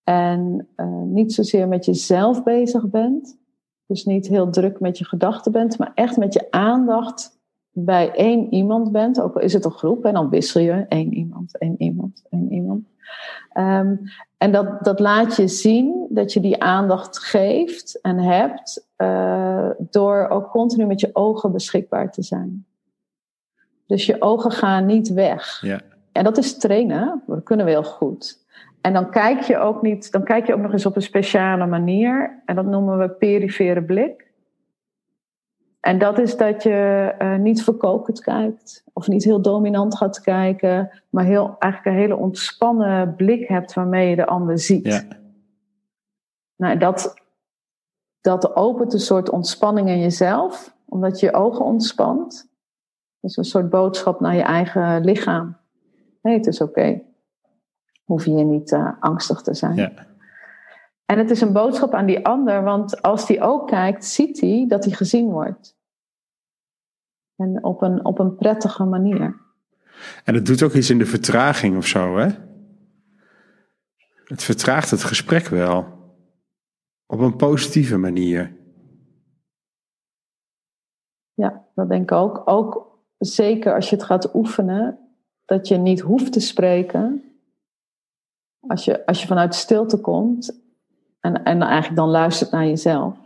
En 0.04 0.68
niet 1.04 1.32
zozeer 1.32 1.68
met 1.68 1.85
jezelf 1.85 2.42
bezig 2.42 2.88
bent, 2.88 3.38
dus 3.87 4.04
niet 4.04 4.28
heel 4.28 4.50
druk 4.50 4.80
met 4.80 4.99
je 4.99 5.04
gedachten 5.04 5.52
bent, 5.52 5.78
maar 5.78 5.92
echt 5.94 6.16
met 6.16 6.32
je 6.32 6.50
aandacht 6.50 7.40
bij 7.71 8.12
één 8.14 8.54
iemand 8.54 8.92
bent. 8.92 9.21
Ook 9.21 9.35
al 9.35 9.40
is 9.40 9.52
het 9.52 9.64
een 9.64 9.71
groep 9.71 10.04
en 10.04 10.14
dan 10.14 10.28
wissel 10.28 10.61
je 10.61 10.85
één 10.88 11.14
iemand, 11.14 11.59
één 11.59 11.82
iemand, 11.82 12.23
één 12.30 12.52
iemand. 12.52 12.87
Um, 13.59 14.00
en 14.38 14.52
dat, 14.52 14.85
dat 14.85 15.00
laat 15.00 15.37
je 15.37 15.49
zien 15.49 16.06
dat 16.09 16.32
je 16.32 16.40
die 16.40 16.62
aandacht 16.62 17.18
geeft 17.18 18.00
en 18.00 18.18
hebt 18.18 18.88
uh, 18.97 19.71
door 19.78 20.28
ook 20.28 20.50
continu 20.50 20.87
met 20.87 21.00
je 21.00 21.11
ogen 21.12 21.52
beschikbaar 21.52 22.12
te 22.12 22.23
zijn. 22.23 22.66
Dus 23.87 24.06
je 24.06 24.23
ogen 24.23 24.50
gaan 24.50 24.87
niet 24.87 25.12
weg. 25.12 25.61
Ja. 25.61 25.80
En 26.12 26.25
dat 26.25 26.38
is 26.38 26.56
trainen, 26.59 27.23
dat 27.26 27.42
kunnen 27.42 27.66
we 27.66 27.73
heel 27.73 27.85
goed. 27.85 28.41
En 28.83 28.93
dan 28.93 29.11
kijk 29.11 29.41
je 29.41 29.59
ook 29.59 29.83
niet, 29.83 30.12
dan 30.12 30.25
kijk 30.25 30.47
je 30.47 30.55
ook 30.55 30.61
nog 30.61 30.73
eens 30.73 30.87
op 30.87 30.97
een 30.97 31.03
speciale 31.03 31.67
manier. 31.67 32.43
En 32.45 32.57
dat 32.57 32.65
noemen 32.65 32.99
we 32.99 33.11
perifere 33.11 33.85
blik. 33.85 34.31
En 35.81 35.99
dat 35.99 36.19
is 36.19 36.37
dat 36.37 36.62
je 36.62 37.15
uh, 37.19 37.37
niet 37.37 37.65
verkokerd 37.65 38.21
kijkt, 38.21 38.85
of 38.93 39.09
niet 39.09 39.25
heel 39.25 39.43
dominant 39.43 39.97
gaat 39.97 40.21
kijken, 40.21 41.03
maar 41.11 41.25
heel, 41.25 41.57
eigenlijk 41.59 41.97
een 41.97 42.03
hele 42.03 42.17
ontspannen 42.17 43.15
blik 43.15 43.49
hebt 43.49 43.73
waarmee 43.73 44.09
je 44.11 44.17
de 44.17 44.27
ander 44.27 44.59
ziet. 44.59 44.87
Ja. 44.87 45.03
Nou, 46.57 46.79
dat, 46.79 47.15
dat 48.21 48.57
opent 48.57 48.93
een 48.93 48.99
soort 48.99 49.31
ontspanning 49.31 49.89
in 49.89 50.01
jezelf, 50.01 50.77
omdat 50.89 51.21
je 51.21 51.27
je 51.27 51.35
ogen 51.35 51.65
ontspant. 51.65 52.51
Dus 53.21 53.37
een 53.37 53.45
soort 53.45 53.71
boodschap 53.71 54.21
naar 54.21 54.35
je 54.35 54.43
eigen 54.43 55.05
lichaam. 55.05 55.57
Nee, 56.23 56.37
het 56.37 56.47
is 56.47 56.61
oké. 56.61 56.81
Okay 56.81 57.12
hoef 58.12 58.25
je 58.25 58.31
niet 58.31 58.73
uh, 58.73 58.90
angstig 59.00 59.42
te 59.42 59.54
zijn. 59.54 59.75
Ja. 59.75 59.92
En 61.04 61.19
het 61.19 61.31
is 61.31 61.40
een 61.40 61.52
boodschap 61.52 61.95
aan 61.95 62.07
die 62.07 62.26
ander, 62.26 62.62
want 62.62 63.02
als 63.02 63.26
die 63.26 63.40
ook 63.40 63.69
kijkt, 63.69 64.04
ziet 64.04 64.40
hij 64.40 64.64
dat 64.69 64.85
hij 64.85 64.95
gezien 64.95 65.31
wordt. 65.31 65.76
En 67.37 67.64
op 67.64 67.83
een, 67.83 68.04
op 68.04 68.19
een 68.19 68.37
prettige 68.37 68.85
manier. 68.85 69.40
En 70.25 70.35
het 70.35 70.47
doet 70.47 70.62
ook 70.62 70.73
iets 70.73 70.90
in 70.90 70.99
de 70.99 71.07
vertraging 71.07 71.76
of 71.76 71.87
zo, 71.87 72.16
hè? 72.16 72.28
Het 74.25 74.42
vertraagt 74.42 74.90
het 74.90 75.04
gesprek 75.04 75.47
wel. 75.49 75.87
Op 77.07 77.19
een 77.19 77.37
positieve 77.37 77.97
manier. 77.97 78.57
Ja, 81.35 81.64
dat 81.75 81.88
denk 81.88 82.02
ik 82.02 82.12
ook. 82.12 82.42
Ook 82.45 82.99
zeker 83.19 83.75
als 83.75 83.90
je 83.90 83.97
het 83.97 84.04
gaat 84.04 84.35
oefenen, 84.35 84.99
dat 85.45 85.69
je 85.69 85.76
niet 85.76 86.00
hoeft 86.00 86.33
te 86.33 86.40
spreken, 86.40 87.32
als 88.66 88.85
je, 88.85 89.07
als 89.07 89.21
je 89.21 89.26
vanuit 89.26 89.54
stilte 89.54 89.97
komt 89.97 90.61
en, 91.21 91.45
en 91.45 91.62
eigenlijk 91.62 91.97
dan 91.97 92.09
luistert 92.09 92.50
naar 92.50 92.66
jezelf. 92.66 93.16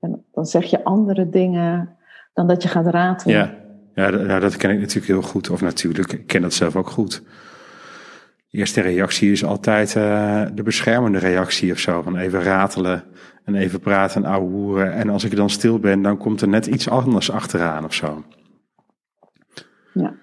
En 0.00 0.24
dan 0.32 0.46
zeg 0.46 0.64
je 0.64 0.84
andere 0.84 1.28
dingen 1.28 1.96
dan 2.32 2.46
dat 2.46 2.62
je 2.62 2.68
gaat 2.68 2.86
ratelen. 2.86 3.36
Ja, 3.36 3.54
ja, 3.94 4.10
dat, 4.10 4.40
dat 4.40 4.56
ken 4.56 4.70
ik 4.70 4.78
natuurlijk 4.78 5.06
heel 5.06 5.22
goed. 5.22 5.50
Of 5.50 5.60
natuurlijk, 5.60 6.12
ik 6.12 6.26
ken 6.26 6.42
dat 6.42 6.54
zelf 6.54 6.76
ook 6.76 6.88
goed. 6.90 7.22
De 8.48 8.58
eerste 8.58 8.80
reactie 8.80 9.32
is 9.32 9.44
altijd 9.44 9.94
uh, 9.94 10.46
de 10.54 10.62
beschermende 10.62 11.18
reactie 11.18 11.72
of 11.72 11.78
zo. 11.78 12.02
Van 12.02 12.16
even 12.16 12.42
ratelen 12.42 13.04
en 13.44 13.54
even 13.54 13.80
praten 13.80 14.24
en 14.24 14.30
ouwehoeren. 14.30 14.92
En 14.92 15.08
als 15.08 15.24
ik 15.24 15.36
dan 15.36 15.50
stil 15.50 15.78
ben, 15.78 16.02
dan 16.02 16.16
komt 16.16 16.40
er 16.40 16.48
net 16.48 16.66
iets 16.66 16.88
anders 16.88 17.30
achteraan 17.30 17.84
of 17.84 17.94
zo. 17.94 18.24
Ja. 19.92 20.14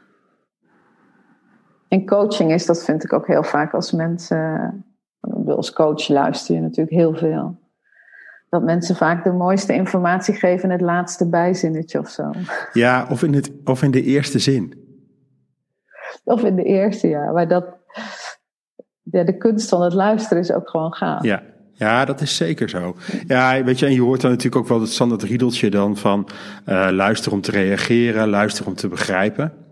In 1.93 2.05
coaching 2.05 2.51
is 2.53 2.65
dat, 2.65 2.83
vind 2.83 3.03
ik 3.03 3.13
ook 3.13 3.27
heel 3.27 3.43
vaak 3.43 3.73
als 3.73 3.91
mensen. 3.91 4.85
Als 5.45 5.73
coach 5.73 6.07
luister 6.07 6.55
je 6.55 6.61
natuurlijk 6.61 6.95
heel 6.95 7.15
veel. 7.15 7.57
Dat 8.49 8.63
mensen 8.63 8.95
vaak 8.95 9.23
de 9.23 9.31
mooiste 9.31 9.73
informatie 9.73 10.33
geven 10.33 10.63
in 10.63 10.71
het 10.71 10.81
laatste 10.81 11.29
bijzinnetje 11.29 11.99
of 11.99 12.09
zo. 12.09 12.31
Ja, 12.71 13.07
of 13.09 13.23
in, 13.23 13.33
het, 13.33 13.51
of 13.65 13.83
in 13.83 13.91
de 13.91 14.01
eerste 14.01 14.39
zin. 14.39 14.73
Of 16.23 16.43
in 16.43 16.55
de 16.55 16.63
eerste, 16.63 17.07
ja. 17.07 17.31
Maar 17.31 17.47
dat, 17.47 17.65
ja, 19.01 19.23
de 19.23 19.37
kunst 19.37 19.69
van 19.69 19.81
het 19.81 19.93
luisteren 19.93 20.43
is 20.43 20.51
ook 20.51 20.69
gewoon 20.69 20.93
gaaf. 20.93 21.23
Ja, 21.23 21.43
ja, 21.73 22.05
dat 22.05 22.21
is 22.21 22.35
zeker 22.35 22.69
zo. 22.69 22.95
Ja, 23.27 23.63
weet 23.63 23.79
je, 23.79 23.85
en 23.85 23.93
je 23.93 24.01
hoort 24.01 24.21
dan 24.21 24.31
natuurlijk 24.31 24.61
ook 24.61 24.69
wel 24.69 24.81
het 24.81 24.89
standaard 24.89 25.23
riedeltje 25.23 25.69
dan 25.69 25.97
van 25.97 26.27
uh, 26.65 26.87
luister 26.91 27.31
om 27.31 27.41
te 27.41 27.51
reageren, 27.51 28.29
luister 28.29 28.65
om 28.65 28.75
te 28.75 28.87
begrijpen. 28.87 29.62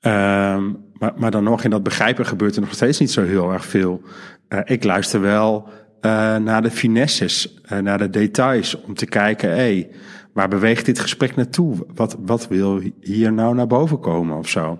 Um, 0.00 0.86
maar, 0.92 1.12
maar 1.16 1.30
dan 1.30 1.44
nog 1.44 1.64
in 1.64 1.70
dat 1.70 1.82
begrijpen 1.82 2.26
gebeurt 2.26 2.54
er 2.54 2.60
nog 2.60 2.74
steeds 2.74 2.98
niet 2.98 3.10
zo 3.10 3.22
heel 3.22 3.52
erg 3.52 3.64
veel. 3.64 4.02
Uh, 4.48 4.60
ik 4.64 4.84
luister 4.84 5.20
wel 5.20 5.68
uh, 6.00 6.36
naar 6.36 6.62
de 6.62 6.70
finesses, 6.70 7.60
uh, 7.72 7.78
naar 7.78 7.98
de 7.98 8.10
details, 8.10 8.80
om 8.80 8.94
te 8.94 9.06
kijken, 9.06 9.50
hey, 9.50 9.90
waar 10.32 10.48
beweegt 10.48 10.86
dit 10.86 10.98
gesprek 10.98 11.36
naartoe? 11.36 11.86
Wat, 11.94 12.16
wat 12.20 12.48
wil 12.48 12.80
hier 13.00 13.32
nou 13.32 13.54
naar 13.54 13.66
boven 13.66 14.00
komen 14.00 14.36
of 14.36 14.48
zo? 14.48 14.78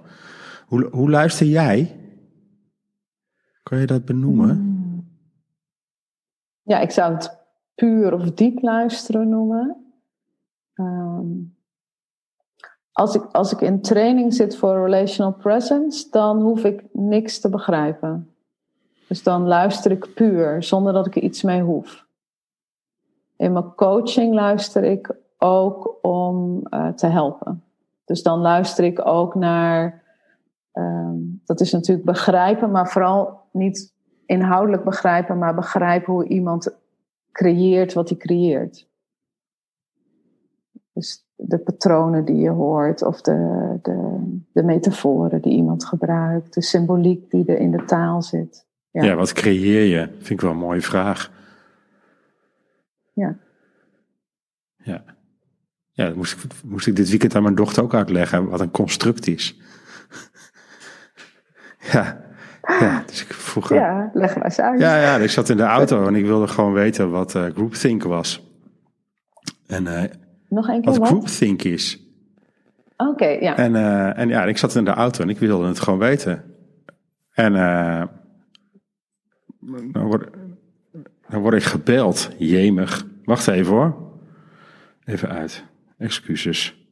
Hoe, 0.66 0.88
hoe 0.90 1.10
luister 1.10 1.46
jij? 1.46 2.00
Kan 3.62 3.78
je 3.78 3.86
dat 3.86 4.04
benoemen? 4.04 4.76
Ja, 6.62 6.80
ik 6.80 6.90
zou 6.90 7.14
het 7.14 7.38
puur 7.74 8.12
of 8.12 8.30
diep 8.30 8.62
luisteren 8.62 9.28
noemen. 9.28 9.76
Um, 10.74 11.57
als 12.98 13.14
ik, 13.14 13.22
als 13.32 13.52
ik 13.52 13.60
in 13.60 13.80
training 13.80 14.34
zit 14.34 14.56
voor 14.56 14.84
relational 14.84 15.32
presence, 15.32 16.10
dan 16.10 16.40
hoef 16.40 16.64
ik 16.64 16.84
niks 16.92 17.40
te 17.40 17.48
begrijpen. 17.48 18.34
Dus 19.08 19.22
dan 19.22 19.46
luister 19.46 19.90
ik 19.90 20.14
puur, 20.14 20.62
zonder 20.62 20.92
dat 20.92 21.06
ik 21.06 21.16
er 21.16 21.22
iets 21.22 21.42
mee 21.42 21.62
hoef. 21.62 22.06
In 23.36 23.52
mijn 23.52 23.74
coaching 23.74 24.34
luister 24.34 24.84
ik 24.84 25.16
ook 25.36 25.98
om 26.02 26.66
uh, 26.70 26.88
te 26.88 27.06
helpen. 27.06 27.64
Dus 28.04 28.22
dan 28.22 28.38
luister 28.38 28.84
ik 28.84 29.06
ook 29.06 29.34
naar, 29.34 30.02
um, 30.72 31.42
dat 31.44 31.60
is 31.60 31.72
natuurlijk 31.72 32.06
begrijpen, 32.06 32.70
maar 32.70 32.88
vooral 32.88 33.40
niet 33.52 33.94
inhoudelijk 34.26 34.84
begrijpen, 34.84 35.38
maar 35.38 35.54
begrijpen 35.54 36.12
hoe 36.12 36.28
iemand 36.28 36.78
creëert 37.32 37.92
wat 37.92 38.08
hij 38.08 38.18
creëert. 38.18 38.88
Dus 40.92 41.27
de 41.40 41.58
patronen 41.58 42.24
die 42.24 42.36
je 42.36 42.50
hoort, 42.50 43.02
of 43.02 43.20
de, 43.20 43.78
de, 43.82 44.18
de 44.52 44.62
metaforen 44.62 45.42
die 45.42 45.52
iemand 45.52 45.84
gebruikt, 45.84 46.54
de 46.54 46.62
symboliek 46.62 47.30
die 47.30 47.44
er 47.46 47.58
in 47.58 47.70
de 47.70 47.84
taal 47.84 48.22
zit. 48.22 48.66
Ja, 48.90 49.02
ja 49.02 49.14
wat 49.14 49.32
creëer 49.32 49.84
je? 49.84 50.08
Vind 50.16 50.30
ik 50.30 50.40
wel 50.40 50.50
een 50.50 50.56
mooie 50.56 50.80
vraag. 50.80 51.32
Ja. 53.12 53.36
Ja. 54.76 55.04
Ja, 55.90 56.06
dat 56.06 56.14
moest 56.14 56.32
ik, 56.32 56.50
moest 56.64 56.86
ik 56.86 56.96
dit 56.96 57.08
weekend 57.08 57.34
aan 57.34 57.42
mijn 57.42 57.54
dochter 57.54 57.82
ook 57.82 57.94
uitleggen, 57.94 58.48
wat 58.48 58.60
een 58.60 58.70
construct 58.70 59.26
is. 59.26 59.60
ja. 61.92 62.26
Ja, 62.62 63.02
dus 63.06 63.22
ik 63.22 63.32
vroeg. 63.32 63.68
Ja, 63.68 64.10
leg 64.12 64.34
maar 64.34 64.44
eens 64.44 64.60
uit. 64.60 64.80
Ja, 64.80 65.00
ja, 65.00 65.16
ik 65.16 65.30
zat 65.30 65.48
in 65.48 65.56
de 65.56 65.62
auto 65.62 66.06
en 66.06 66.14
ik 66.14 66.24
wilde 66.24 66.48
gewoon 66.48 66.72
weten 66.72 67.10
wat 67.10 67.34
uh, 67.34 67.44
groupthink 67.44 68.02
was. 68.02 68.46
En 69.66 69.84
uh, 69.84 70.02
nog 70.48 70.68
een 70.68 70.80
keer 70.80 70.90
wat, 70.90 70.96
wat? 70.96 71.08
groupthink 71.08 71.62
is. 71.62 72.02
Oké, 72.96 73.10
okay, 73.10 73.40
ja. 73.40 73.56
En, 73.56 73.74
uh, 73.74 74.18
en 74.18 74.28
ja, 74.28 74.44
ik 74.44 74.58
zat 74.58 74.74
in 74.74 74.84
de 74.84 74.90
auto 74.90 75.22
en 75.22 75.28
ik 75.28 75.38
wilde 75.38 75.66
het 75.66 75.80
gewoon 75.80 75.98
weten. 75.98 76.54
En 77.32 77.52
uh, 77.52 78.04
dan, 79.92 80.06
word, 80.06 80.28
dan 81.28 81.40
word 81.40 81.54
ik 81.54 81.62
gebeld. 81.62 82.30
Jemig. 82.38 83.06
Wacht 83.24 83.48
even 83.48 83.72
hoor. 83.72 83.96
Even 85.04 85.28
uit. 85.28 85.64
Excuses. 85.98 86.86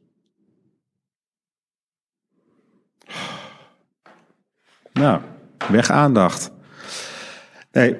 Nou, 4.93 5.21
weg 5.69 5.89
aandacht. 5.89 6.51
Nee, 7.71 7.97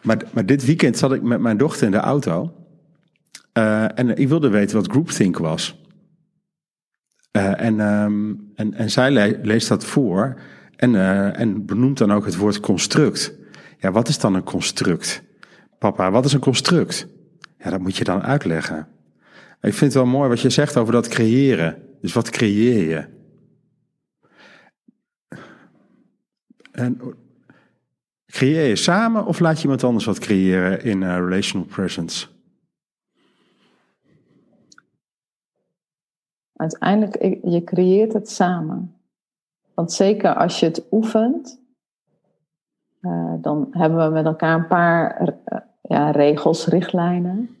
maar, 0.00 0.22
maar 0.32 0.46
dit 0.46 0.64
weekend 0.64 0.96
zat 0.96 1.12
ik 1.12 1.22
met 1.22 1.40
mijn 1.40 1.56
dochter 1.56 1.86
in 1.86 1.92
de 1.92 1.98
auto. 1.98 2.57
Uh, 3.58 3.98
en 3.98 4.16
ik 4.16 4.28
wilde 4.28 4.48
weten 4.48 4.76
wat 4.76 4.90
groupthink 4.90 5.38
was. 5.38 5.82
Uh, 7.36 7.60
en, 7.60 7.80
um, 7.80 8.50
en, 8.54 8.74
en 8.74 8.90
zij 8.90 9.10
le 9.10 9.38
leest 9.42 9.68
dat 9.68 9.84
voor 9.84 10.40
en, 10.76 10.94
uh, 10.94 11.40
en 11.40 11.66
benoemt 11.66 11.98
dan 11.98 12.12
ook 12.12 12.24
het 12.24 12.36
woord 12.36 12.60
construct. 12.60 13.34
Ja, 13.78 13.92
wat 13.92 14.08
is 14.08 14.18
dan 14.18 14.34
een 14.34 14.42
construct? 14.42 15.22
Papa, 15.78 16.10
wat 16.10 16.24
is 16.24 16.32
een 16.32 16.40
construct? 16.40 17.06
Ja, 17.58 17.70
dat 17.70 17.80
moet 17.80 17.96
je 17.96 18.04
dan 18.04 18.22
uitleggen. 18.22 18.88
Ik 19.60 19.74
vind 19.74 19.80
het 19.80 20.02
wel 20.02 20.12
mooi 20.12 20.28
wat 20.28 20.40
je 20.40 20.50
zegt 20.50 20.76
over 20.76 20.92
dat 20.92 21.08
creëren. 21.08 21.82
Dus 22.00 22.12
wat 22.12 22.30
creëer 22.30 22.88
je? 22.88 23.04
En 26.72 27.00
creëer 28.26 28.68
je 28.68 28.76
samen 28.76 29.26
of 29.26 29.38
laat 29.38 29.56
je 29.56 29.62
iemand 29.62 29.84
anders 29.84 30.04
wat 30.04 30.18
creëren 30.18 30.82
in 30.82 31.02
relational 31.02 31.66
presence? 31.66 32.26
Uiteindelijk, 36.58 37.22
je 37.42 37.64
creëert 37.64 38.12
het 38.12 38.30
samen. 38.30 38.94
Want 39.74 39.92
zeker 39.92 40.34
als 40.34 40.60
je 40.60 40.66
het 40.66 40.86
oefent, 40.90 41.60
uh, 43.00 43.32
dan 43.40 43.68
hebben 43.70 44.06
we 44.06 44.12
met 44.12 44.24
elkaar 44.24 44.54
een 44.54 44.66
paar 44.66 45.22
uh, 45.22 45.58
ja, 45.82 46.10
regels, 46.10 46.66
richtlijnen. 46.66 47.56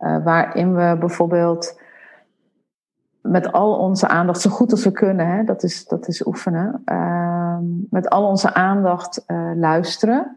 Uh, 0.00 0.24
waarin 0.24 0.74
we 0.74 0.96
bijvoorbeeld 1.00 1.80
met 3.20 3.52
al 3.52 3.78
onze 3.78 4.08
aandacht, 4.08 4.40
zo 4.40 4.50
goed 4.50 4.70
als 4.70 4.84
we 4.84 4.92
kunnen, 4.92 5.26
hè, 5.26 5.44
dat, 5.44 5.62
is, 5.62 5.86
dat 5.86 6.08
is 6.08 6.26
oefenen, 6.26 6.82
ehm, 6.84 7.64
met 7.90 8.08
al 8.08 8.26
onze 8.26 8.54
aandacht 8.54 9.24
luisteren. 9.56 10.36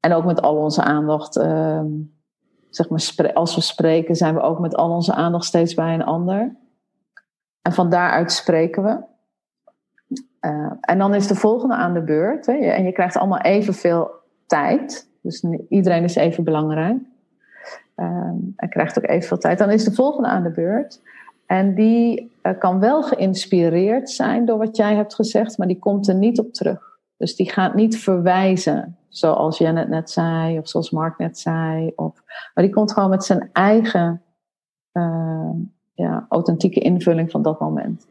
En 0.00 0.12
ook 0.12 0.24
met 0.24 0.42
al 0.42 0.56
onze 0.56 0.82
aandacht, 0.82 1.36
ehm, 1.36 1.86
zeg 2.70 2.88
maar, 2.88 3.32
als 3.32 3.54
we 3.54 3.60
spreken, 3.60 4.16
zijn 4.16 4.34
we 4.34 4.40
ook 4.40 4.58
met 4.58 4.76
al 4.76 4.90
onze 4.90 5.14
aandacht 5.14 5.44
steeds 5.44 5.74
bij 5.74 5.94
een 5.94 6.04
ander. 6.04 6.56
En 7.66 7.72
van 7.72 7.90
daaruit 7.90 8.32
spreken 8.32 8.82
we. 8.82 8.98
Uh, 10.40 10.72
en 10.80 10.98
dan 10.98 11.14
is 11.14 11.26
de 11.26 11.34
volgende 11.34 11.74
aan 11.74 11.94
de 11.94 12.02
beurt. 12.02 12.46
Hè, 12.46 12.52
en 12.52 12.84
je 12.84 12.92
krijgt 12.92 13.16
allemaal 13.16 13.40
evenveel 13.40 14.10
tijd. 14.46 15.08
Dus 15.22 15.44
iedereen 15.68 16.04
is 16.04 16.14
even 16.14 16.44
belangrijk. 16.44 16.96
Um, 17.96 18.52
en 18.56 18.68
krijgt 18.68 18.98
ook 18.98 19.08
evenveel 19.08 19.38
tijd. 19.38 19.58
Dan 19.58 19.70
is 19.70 19.84
de 19.84 19.94
volgende 19.94 20.28
aan 20.28 20.42
de 20.42 20.50
beurt. 20.50 21.00
En 21.46 21.74
die 21.74 22.32
uh, 22.42 22.58
kan 22.58 22.80
wel 22.80 23.02
geïnspireerd 23.02 24.10
zijn 24.10 24.44
door 24.44 24.58
wat 24.58 24.76
jij 24.76 24.94
hebt 24.94 25.14
gezegd, 25.14 25.58
maar 25.58 25.66
die 25.66 25.78
komt 25.78 26.08
er 26.08 26.14
niet 26.14 26.38
op 26.38 26.52
terug. 26.52 26.98
Dus 27.16 27.36
die 27.36 27.50
gaat 27.50 27.74
niet 27.74 27.98
verwijzen, 27.98 28.96
zoals 29.08 29.58
Janet 29.58 29.88
net 29.88 30.10
zei, 30.10 30.58
of 30.58 30.68
zoals 30.68 30.90
Mark 30.90 31.18
net 31.18 31.38
zei. 31.38 31.92
Of, 31.96 32.22
maar 32.54 32.64
die 32.64 32.72
komt 32.72 32.92
gewoon 32.92 33.10
met 33.10 33.24
zijn 33.24 33.50
eigen 33.52 34.22
uh, 34.92 35.50
ja, 35.96 36.26
authentieke 36.28 36.80
invulling 36.80 37.30
van 37.30 37.42
dat 37.42 37.60
moment. 37.60 38.06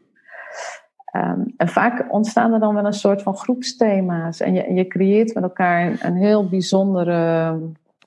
Um, 1.15 1.53
en 1.57 1.67
vaak 1.67 2.13
ontstaan 2.13 2.53
er 2.53 2.59
dan 2.59 2.73
wel 2.73 2.85
een 2.85 2.93
soort 2.93 3.21
van 3.21 3.37
groepsthema's. 3.37 4.39
En 4.39 4.53
je, 4.53 4.73
je 4.73 4.87
creëert 4.87 5.33
met 5.33 5.43
elkaar 5.43 5.87
een, 5.87 5.97
een, 6.01 6.15
heel 6.15 6.49
bijzondere, 6.49 7.59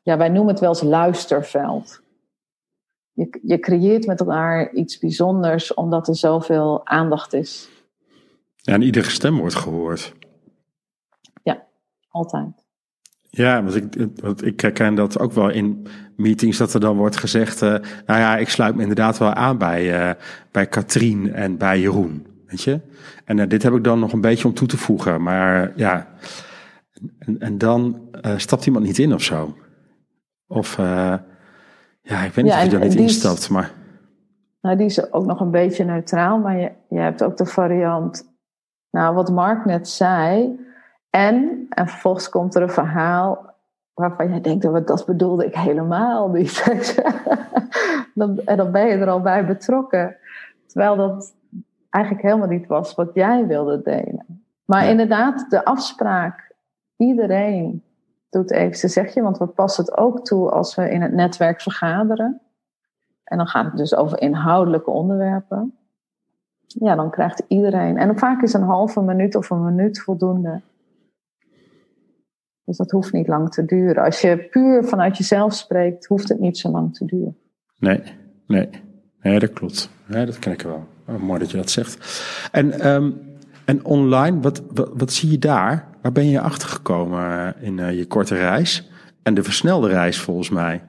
ja, 0.03 0.17
wij 0.17 0.29
noemen 0.29 0.53
het 0.53 0.61
wel 0.61 0.69
eens 0.69 0.83
luisterveld. 0.83 2.03
Je, 3.13 3.39
je 3.43 3.59
creëert 3.59 4.07
met 4.07 4.21
elkaar 4.21 4.73
iets 4.73 4.99
bijzonders 4.99 5.75
omdat 5.75 6.09
er 6.09 6.17
zoveel 6.17 6.87
aandacht 6.87 7.33
is. 7.33 7.69
Ja, 8.57 8.73
en 8.73 8.83
iedere 8.83 9.11
stem 9.11 9.39
wordt 9.39 9.55
gehoord. 9.55 10.15
Ja, 11.43 11.67
altijd. 12.09 12.68
Ja, 13.39 13.63
want 13.63 13.75
ik, 13.75 14.09
want 14.21 14.45
ik 14.45 14.61
herken 14.61 14.95
dat 14.95 15.19
ook 15.19 15.33
wel 15.33 15.49
in 15.49 15.87
meetings 16.17 16.59
dat 16.59 16.75
er 16.75 16.81
dan 16.81 16.97
wordt 16.97 17.17
gezegd, 17.17 17.63
uh, 17.63 17.69
nou 18.07 18.21
ja, 18.21 18.37
ik 18.37 18.49
sluit 18.49 18.75
me 18.75 18.81
inderdaad 18.81 19.19
wel 19.19 19.33
aan 19.33 19.59
bij, 19.59 20.09
uh, 20.09 20.15
bij 20.51 20.67
Katrien 20.67 21.33
en 21.33 21.57
bij 21.57 21.81
Jeroen. 21.81 22.27
Weet 22.47 22.63
je? 22.63 22.81
En 23.25 23.39
uh, 23.39 23.49
dit 23.49 23.63
heb 23.63 23.73
ik 23.75 23.85
dan 23.85 23.99
nog 23.99 24.13
een 24.13 24.21
beetje 24.21 24.49
om 24.49 24.55
toe 24.55 24.69
te 24.69 24.77
voegen. 24.77 25.23
Maar 25.23 25.73
ja, 25.77 26.07
en, 27.19 27.39
en 27.39 27.59
dan 27.59 28.11
stapt 28.37 28.67
iemand 28.67 28.85
niet 28.85 28.99
in 28.99 29.15
of 29.15 29.23
zo. 29.23 29.57
Of 30.47 30.77
ja, 30.77 32.23
ik 32.25 32.33
weet 32.33 32.45
niet 32.45 32.53
ja, 32.53 32.59
of 32.59 32.65
je 32.65 32.71
daar 32.71 32.89
niet 32.89 32.95
instapt, 32.95 33.51
maar... 33.51 33.71
Nou, 34.61 34.77
die 34.77 34.87
is 34.87 35.13
ook 35.13 35.27
nog 35.27 35.41
een 35.41 35.51
beetje 35.51 35.85
neutraal, 35.85 36.39
maar 36.39 36.59
je, 36.59 36.73
je 36.89 36.99
hebt 36.99 37.23
ook 37.23 37.37
de 37.37 37.47
variant, 37.47 38.35
nou, 38.91 39.15
wat 39.15 39.31
Mark 39.31 39.65
net 39.65 39.89
zei. 39.89 40.59
En, 41.11 41.67
en 41.69 41.89
vervolgens 41.89 42.29
komt 42.29 42.55
er 42.55 42.63
een 42.63 42.71
verhaal 42.71 43.55
waarvan 43.95 44.29
jij 44.29 44.41
denkt, 44.41 44.65
oh, 44.65 44.87
dat 44.87 45.07
bedoelde 45.07 45.47
ik 45.47 45.55
helemaal 45.55 46.29
niet. 46.29 46.63
en 48.45 48.57
dan 48.57 48.71
ben 48.71 48.87
je 48.87 48.97
er 48.97 49.09
al 49.09 49.21
bij 49.21 49.47
betrokken. 49.47 50.17
Terwijl 50.67 50.97
dat 50.97 51.35
eigenlijk 51.91 52.25
helemaal 52.25 52.49
niet 52.49 52.67
was 52.67 52.95
wat 52.95 53.11
jij 53.15 53.47
wilde 53.47 53.83
delen. 53.83 54.45
Maar 54.65 54.89
inderdaad, 54.89 55.51
de 55.51 55.65
afspraak, 55.65 56.55
iedereen 56.97 57.83
doet 58.31 58.51
even 58.51 58.91
zeg 58.91 59.15
je, 59.15 59.23
want 59.23 59.39
we 59.39 59.47
passen 59.47 59.85
het 59.85 59.97
ook 59.97 60.25
toe 60.25 60.51
als 60.51 60.75
we 60.75 60.91
in 60.91 61.03
het 61.03 61.13
netwerk 61.13 61.61
vergaderen. 61.61 62.41
En 63.25 63.37
dan 63.37 63.47
gaat 63.47 63.65
het 63.65 63.77
dus 63.77 63.95
over 63.95 64.21
inhoudelijke 64.21 64.91
onderwerpen. 64.91 65.77
Ja, 66.67 66.95
dan 66.95 67.11
krijgt 67.11 67.43
iedereen. 67.49 67.97
En 67.97 68.19
vaak 68.19 68.43
is 68.43 68.53
een 68.53 68.63
halve 68.63 69.01
minuut 69.01 69.35
of 69.35 69.51
een 69.51 69.65
minuut 69.65 70.01
voldoende. 70.01 70.61
Dus 72.69 72.77
dat 72.77 72.91
hoeft 72.91 73.13
niet 73.13 73.29
lang 73.29 73.51
te 73.51 73.65
duren. 73.65 74.05
Als 74.05 74.21
je 74.21 74.37
puur 74.51 74.85
vanuit 74.85 75.17
jezelf 75.17 75.55
spreekt, 75.55 76.07
hoeft 76.07 76.29
het 76.29 76.39
niet 76.39 76.59
zo 76.59 76.71
lang 76.71 76.95
te 76.95 77.05
duren. 77.05 77.37
Nee, 77.79 78.03
nee. 78.47 78.69
Nee, 79.21 79.39
dat 79.39 79.53
klopt. 79.53 79.91
Ja, 80.09 80.25
dat 80.25 80.39
ken 80.39 80.53
ik 80.53 80.63
wel. 80.63 80.87
Oh, 81.07 81.23
mooi 81.23 81.39
dat 81.39 81.51
je 81.51 81.57
dat 81.57 81.71
zegt. 81.71 82.23
En, 82.53 82.89
um, 82.89 83.21
en 83.65 83.85
online, 83.85 84.41
wat, 84.41 84.63
wat, 84.75 84.91
wat, 84.95 85.13
zie 85.13 85.31
je 85.31 85.39
daar? 85.39 85.89
Waar 86.03 86.13
ben 86.13 86.29
je 86.29 86.41
achter 86.41 86.69
gekomen 86.69 87.55
in 87.61 87.79
uh, 87.79 87.99
je 87.99 88.07
korte 88.07 88.35
reis? 88.35 88.91
En 89.23 89.35
de 89.35 89.43
versnelde 89.43 89.89
reis 89.89 90.21
volgens 90.21 90.51
mij? 90.51 90.83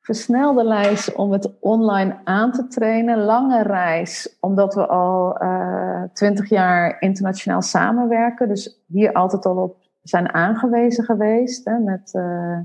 Versnelde 0.00 0.62
reis 0.62 1.12
om 1.12 1.32
het 1.32 1.58
online 1.60 2.16
aan 2.24 2.52
te 2.52 2.66
trainen. 2.66 3.18
Lange 3.18 3.62
reis 3.62 4.36
omdat 4.40 4.74
we 4.74 4.86
al 4.86 5.42
uh, 5.42 6.02
twintig 6.12 6.48
jaar 6.48 6.96
internationaal 7.00 7.62
samenwerken. 7.62 8.48
Dus 8.48 8.84
hier 8.86 9.12
altijd 9.12 9.46
al 9.46 9.56
op 9.56 9.87
zijn 10.08 10.34
aangewezen 10.34 11.04
geweest. 11.04 11.64
Hè, 11.64 11.78
met 11.78 12.14
uh, 12.14 12.58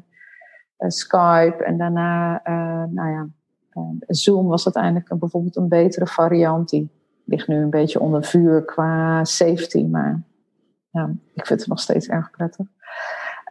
Skype 0.78 1.64
en 1.64 1.78
daarna, 1.78 2.42
nou 2.90 3.10
ja, 3.10 3.28
Zoom 4.08 4.48
was 4.48 4.66
uiteindelijk 4.66 5.10
een, 5.10 5.20
bijvoorbeeld 5.20 5.56
een 5.56 5.68
betere 5.68 6.08
variant. 6.08 6.70
Die 6.70 6.92
ligt 7.26 7.48
nu 7.48 7.56
een 7.56 7.70
beetje 7.70 8.00
onder 8.00 8.24
vuur 8.24 8.66
qua 8.66 9.24
safety, 9.24 9.86
maar 9.86 10.24
ja, 10.90 11.10
ik 11.34 11.46
vind 11.46 11.60
het 11.60 11.70
nog 11.70 11.80
steeds 11.80 12.08
erg 12.08 12.32
prettig. 12.32 12.68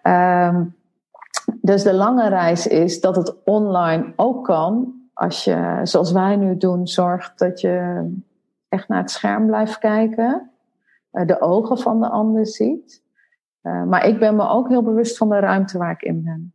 Um, 0.02 0.74
dus 1.60 1.82
de 1.82 1.94
lange 1.94 2.28
reis 2.28 2.66
is 2.66 3.00
dat 3.00 3.16
het 3.16 3.44
online 3.44 4.12
ook 4.16 4.44
kan. 4.44 5.00
Als 5.12 5.44
je, 5.44 5.80
zoals 5.82 6.12
wij 6.12 6.36
nu 6.36 6.56
doen, 6.56 6.86
zorgt 6.86 7.38
dat 7.38 7.60
je 7.60 8.06
echt 8.68 8.88
naar 8.88 9.00
het 9.00 9.10
scherm 9.10 9.46
blijft 9.46 9.78
kijken. 9.78 10.50
De 11.10 11.40
ogen 11.40 11.78
van 11.78 12.00
de 12.00 12.08
ander 12.08 12.46
ziet. 12.46 13.01
Uh, 13.62 13.84
maar 13.84 14.06
ik 14.06 14.18
ben 14.18 14.36
me 14.36 14.48
ook 14.48 14.68
heel 14.68 14.82
bewust 14.82 15.16
van 15.16 15.28
de 15.28 15.38
ruimte 15.38 15.78
waar 15.78 15.92
ik 15.92 16.02
in 16.02 16.22
ben. 16.22 16.54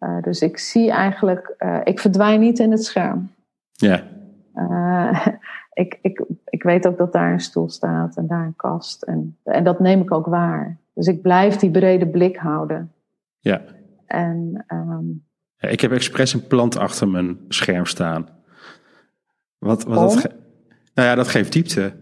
Uh, 0.00 0.22
dus 0.22 0.40
ik 0.40 0.58
zie 0.58 0.90
eigenlijk, 0.90 1.54
uh, 1.58 1.80
ik 1.84 2.00
verdwijn 2.00 2.40
niet 2.40 2.58
in 2.58 2.70
het 2.70 2.84
scherm. 2.84 3.30
Ja. 3.72 4.02
ik, 5.72 5.98
ik, 6.02 6.24
ik 6.44 6.62
weet 6.62 6.86
ook 6.86 6.98
dat 6.98 7.12
daar 7.12 7.32
een 7.32 7.40
stoel 7.40 7.68
staat 7.68 8.16
en 8.16 8.26
daar 8.26 8.44
een 8.44 8.56
kast. 8.56 9.02
En, 9.02 9.38
en 9.44 9.64
dat 9.64 9.80
neem 9.80 10.00
ik 10.00 10.12
ook 10.12 10.26
waar. 10.26 10.76
Dus 10.92 11.06
ik 11.06 11.22
blijf 11.22 11.56
die 11.56 11.70
brede 11.70 12.08
blik 12.08 12.36
houden. 12.36 12.92
Ja. 13.38 13.62
En, 14.06 14.64
um, 14.68 15.24
ja, 15.56 15.68
ik 15.68 15.80
heb 15.80 15.92
expres 15.92 16.34
een 16.34 16.46
plant 16.46 16.76
achter 16.76 17.08
mijn 17.08 17.38
scherm 17.48 17.86
staan. 17.86 18.28
Wat, 19.58 19.84
wat 19.84 20.12
dat 20.12 20.34
nou 20.94 21.08
ja, 21.08 21.14
dat 21.14 21.28
geeft 21.28 21.52
diepte. 21.52 21.92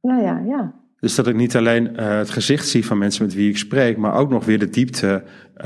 Ja, 0.00 0.18
ja, 0.18 0.38
ja. 0.38 0.79
Dus 1.00 1.14
dat 1.14 1.26
ik 1.26 1.34
niet 1.34 1.56
alleen 1.56 1.92
uh, 1.92 2.08
het 2.08 2.30
gezicht 2.30 2.68
zie 2.68 2.86
van 2.86 2.98
mensen 2.98 3.24
met 3.24 3.34
wie 3.34 3.48
ik 3.50 3.58
spreek, 3.58 3.96
maar 3.96 4.14
ook 4.14 4.30
nog 4.30 4.44
weer 4.44 4.58
de 4.58 4.68
diepte 4.68 5.22
uh, 5.56 5.64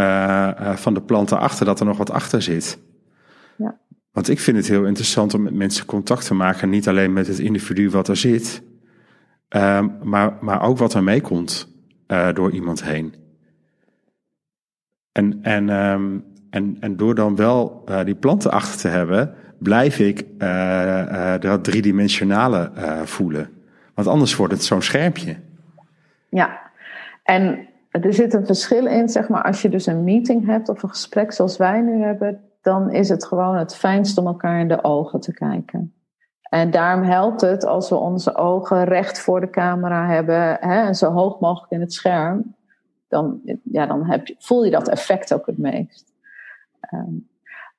uh, 0.60 0.76
van 0.76 0.94
de 0.94 1.02
planten 1.02 1.38
achter, 1.38 1.66
dat 1.66 1.80
er 1.80 1.86
nog 1.86 1.96
wat 1.96 2.10
achter 2.10 2.42
zit. 2.42 2.78
Ja. 3.56 3.78
Want 4.12 4.28
ik 4.28 4.40
vind 4.40 4.56
het 4.56 4.68
heel 4.68 4.84
interessant 4.84 5.34
om 5.34 5.42
met 5.42 5.54
mensen 5.54 5.86
contact 5.86 6.26
te 6.26 6.34
maken, 6.34 6.70
niet 6.70 6.88
alleen 6.88 7.12
met 7.12 7.26
het 7.26 7.38
individu 7.38 7.90
wat 7.90 8.08
er 8.08 8.16
zit, 8.16 8.62
uh, 9.56 9.86
maar, 10.02 10.36
maar 10.40 10.62
ook 10.62 10.78
wat 10.78 10.94
er 10.94 11.02
meekomt 11.02 11.72
door 12.34 12.50
iemand 12.50 12.84
heen. 12.84 13.14
En, 15.12 15.38
en, 15.42 15.68
um, 15.68 16.24
en, 16.50 16.76
en 16.80 16.96
door 16.96 17.14
dan 17.14 17.36
wel 17.36 17.84
die 18.04 18.14
planten 18.14 18.50
achter 18.50 18.80
te 18.80 18.88
hebben, 18.88 19.34
blijf 19.58 19.98
ik 19.98 20.24
dat 21.40 21.64
driedimensionale 21.64 22.70
voelen. 23.04 23.48
Want 23.94 24.08
anders 24.08 24.36
wordt 24.36 24.52
het 24.52 24.64
zo'n 24.64 24.82
schermpje. 24.82 25.36
Ja, 26.28 26.60
en 27.22 27.68
er 27.90 28.14
zit 28.14 28.34
een 28.34 28.46
verschil 28.46 28.86
in, 28.86 29.08
zeg 29.08 29.28
maar, 29.28 29.42
als 29.42 29.62
je 29.62 29.68
dus 29.68 29.86
een 29.86 30.04
meeting 30.04 30.46
hebt 30.46 30.68
of 30.68 30.82
een 30.82 30.88
gesprek 30.88 31.32
zoals 31.32 31.56
wij 31.56 31.80
nu 31.80 32.02
hebben, 32.02 32.40
dan 32.62 32.92
is 32.92 33.08
het 33.08 33.26
gewoon 33.26 33.56
het 33.56 33.76
fijnst 33.76 34.18
om 34.18 34.26
elkaar 34.26 34.60
in 34.60 34.68
de 34.68 34.84
ogen 34.84 35.20
te 35.20 35.32
kijken. 35.32 35.94
En 36.42 36.70
daarom 36.70 37.02
helpt 37.04 37.40
het 37.40 37.64
als 37.64 37.88
we 37.88 37.96
onze 37.96 38.34
ogen 38.34 38.84
recht 38.84 39.20
voor 39.20 39.40
de 39.40 39.50
camera 39.50 40.06
hebben 40.06 40.56
hè, 40.60 40.86
en 40.86 40.94
zo 40.94 41.10
hoog 41.10 41.40
mogelijk 41.40 41.72
in 41.72 41.80
het 41.80 41.92
scherm. 41.92 42.54
Dan, 43.08 43.40
ja, 43.62 43.86
dan 43.86 44.10
heb 44.10 44.26
je, 44.26 44.34
voel 44.38 44.64
je 44.64 44.70
dat 44.70 44.88
effect 44.88 45.34
ook 45.34 45.46
het 45.46 45.58
meest. 45.58 46.12
Um, 46.92 47.28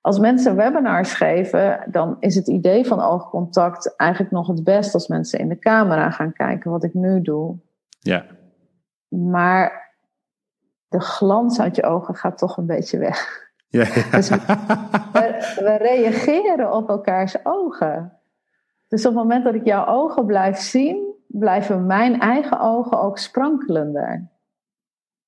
als 0.05 0.19
mensen 0.19 0.55
webinars 0.55 1.13
geven, 1.13 1.83
dan 1.91 2.17
is 2.19 2.35
het 2.35 2.47
idee 2.47 2.85
van 2.85 3.01
oogcontact 3.01 3.95
eigenlijk 3.95 4.31
nog 4.31 4.47
het 4.47 4.63
best 4.63 4.93
als 4.93 5.07
mensen 5.07 5.39
in 5.39 5.49
de 5.49 5.59
camera 5.59 6.09
gaan 6.09 6.33
kijken 6.33 6.71
wat 6.71 6.83
ik 6.83 6.93
nu 6.93 7.21
doe. 7.21 7.57
Ja. 7.99 8.25
Maar 9.07 9.93
de 10.87 10.99
glans 10.99 11.59
uit 11.59 11.75
je 11.75 11.83
ogen 11.83 12.15
gaat 12.15 12.37
toch 12.37 12.57
een 12.57 12.65
beetje 12.65 12.97
weg. 12.97 13.49
Ja, 13.67 13.85
ja. 13.93 14.09
Dus 14.17 14.29
we, 14.29 15.57
we 15.59 15.75
reageren 15.77 16.73
op 16.73 16.89
elkaars 16.89 17.45
ogen. 17.45 18.19
Dus 18.87 19.05
op 19.05 19.13
het 19.13 19.21
moment 19.21 19.43
dat 19.43 19.53
ik 19.53 19.65
jouw 19.65 19.85
ogen 19.85 20.25
blijf 20.25 20.57
zien, 20.57 21.13
blijven 21.27 21.85
mijn 21.85 22.19
eigen 22.19 22.59
ogen 22.59 22.99
ook 22.99 23.17
sprankelender. 23.17 24.29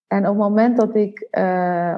En 0.07 0.19
op 0.19 0.25
het 0.25 0.37
moment 0.37 0.77
dat 0.77 0.95
ik 0.95 1.27
uh, 1.31 1.97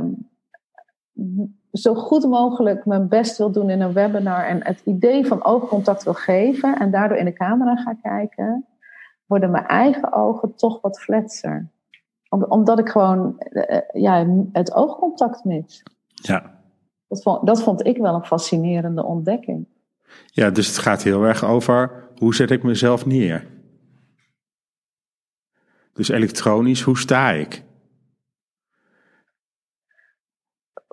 zo 1.71 1.93
goed 1.93 2.25
mogelijk 2.25 2.85
mijn 2.85 3.07
best 3.07 3.37
wil 3.37 3.51
doen 3.51 3.69
in 3.69 3.81
een 3.81 3.93
webinar 3.93 4.45
en 4.45 4.63
het 4.63 4.81
idee 4.83 5.27
van 5.27 5.43
oogcontact 5.43 6.03
wil 6.03 6.13
geven 6.13 6.79
en 6.79 6.91
daardoor 6.91 7.17
in 7.17 7.25
de 7.25 7.33
camera 7.33 7.75
ga 7.75 7.93
kijken, 8.01 8.65
worden 9.25 9.51
mijn 9.51 9.65
eigen 9.65 10.13
ogen 10.13 10.55
toch 10.55 10.81
wat 10.81 10.99
fletser. 10.99 11.69
omdat 12.29 12.79
ik 12.79 12.89
gewoon 12.89 13.43
uh, 13.51 13.63
ja, 13.93 14.27
het 14.51 14.73
oogcontact 14.73 15.43
mis. 15.43 15.83
Ja. 16.13 16.57
Dat 17.07 17.21
vond, 17.21 17.47
dat 17.47 17.63
vond 17.63 17.85
ik 17.85 17.97
wel 17.97 18.15
een 18.15 18.25
fascinerende 18.25 19.03
ontdekking. 19.03 19.67
Ja, 20.25 20.49
dus 20.49 20.67
het 20.67 20.77
gaat 20.77 21.03
heel 21.03 21.23
erg 21.23 21.45
over 21.45 22.07
hoe 22.17 22.35
zet 22.35 22.51
ik 22.51 22.63
mezelf 22.63 23.05
neer. 23.05 23.47
Dus 25.93 26.09
elektronisch, 26.09 26.81
hoe 26.81 26.97
sta 26.97 27.29
ik? 27.29 27.63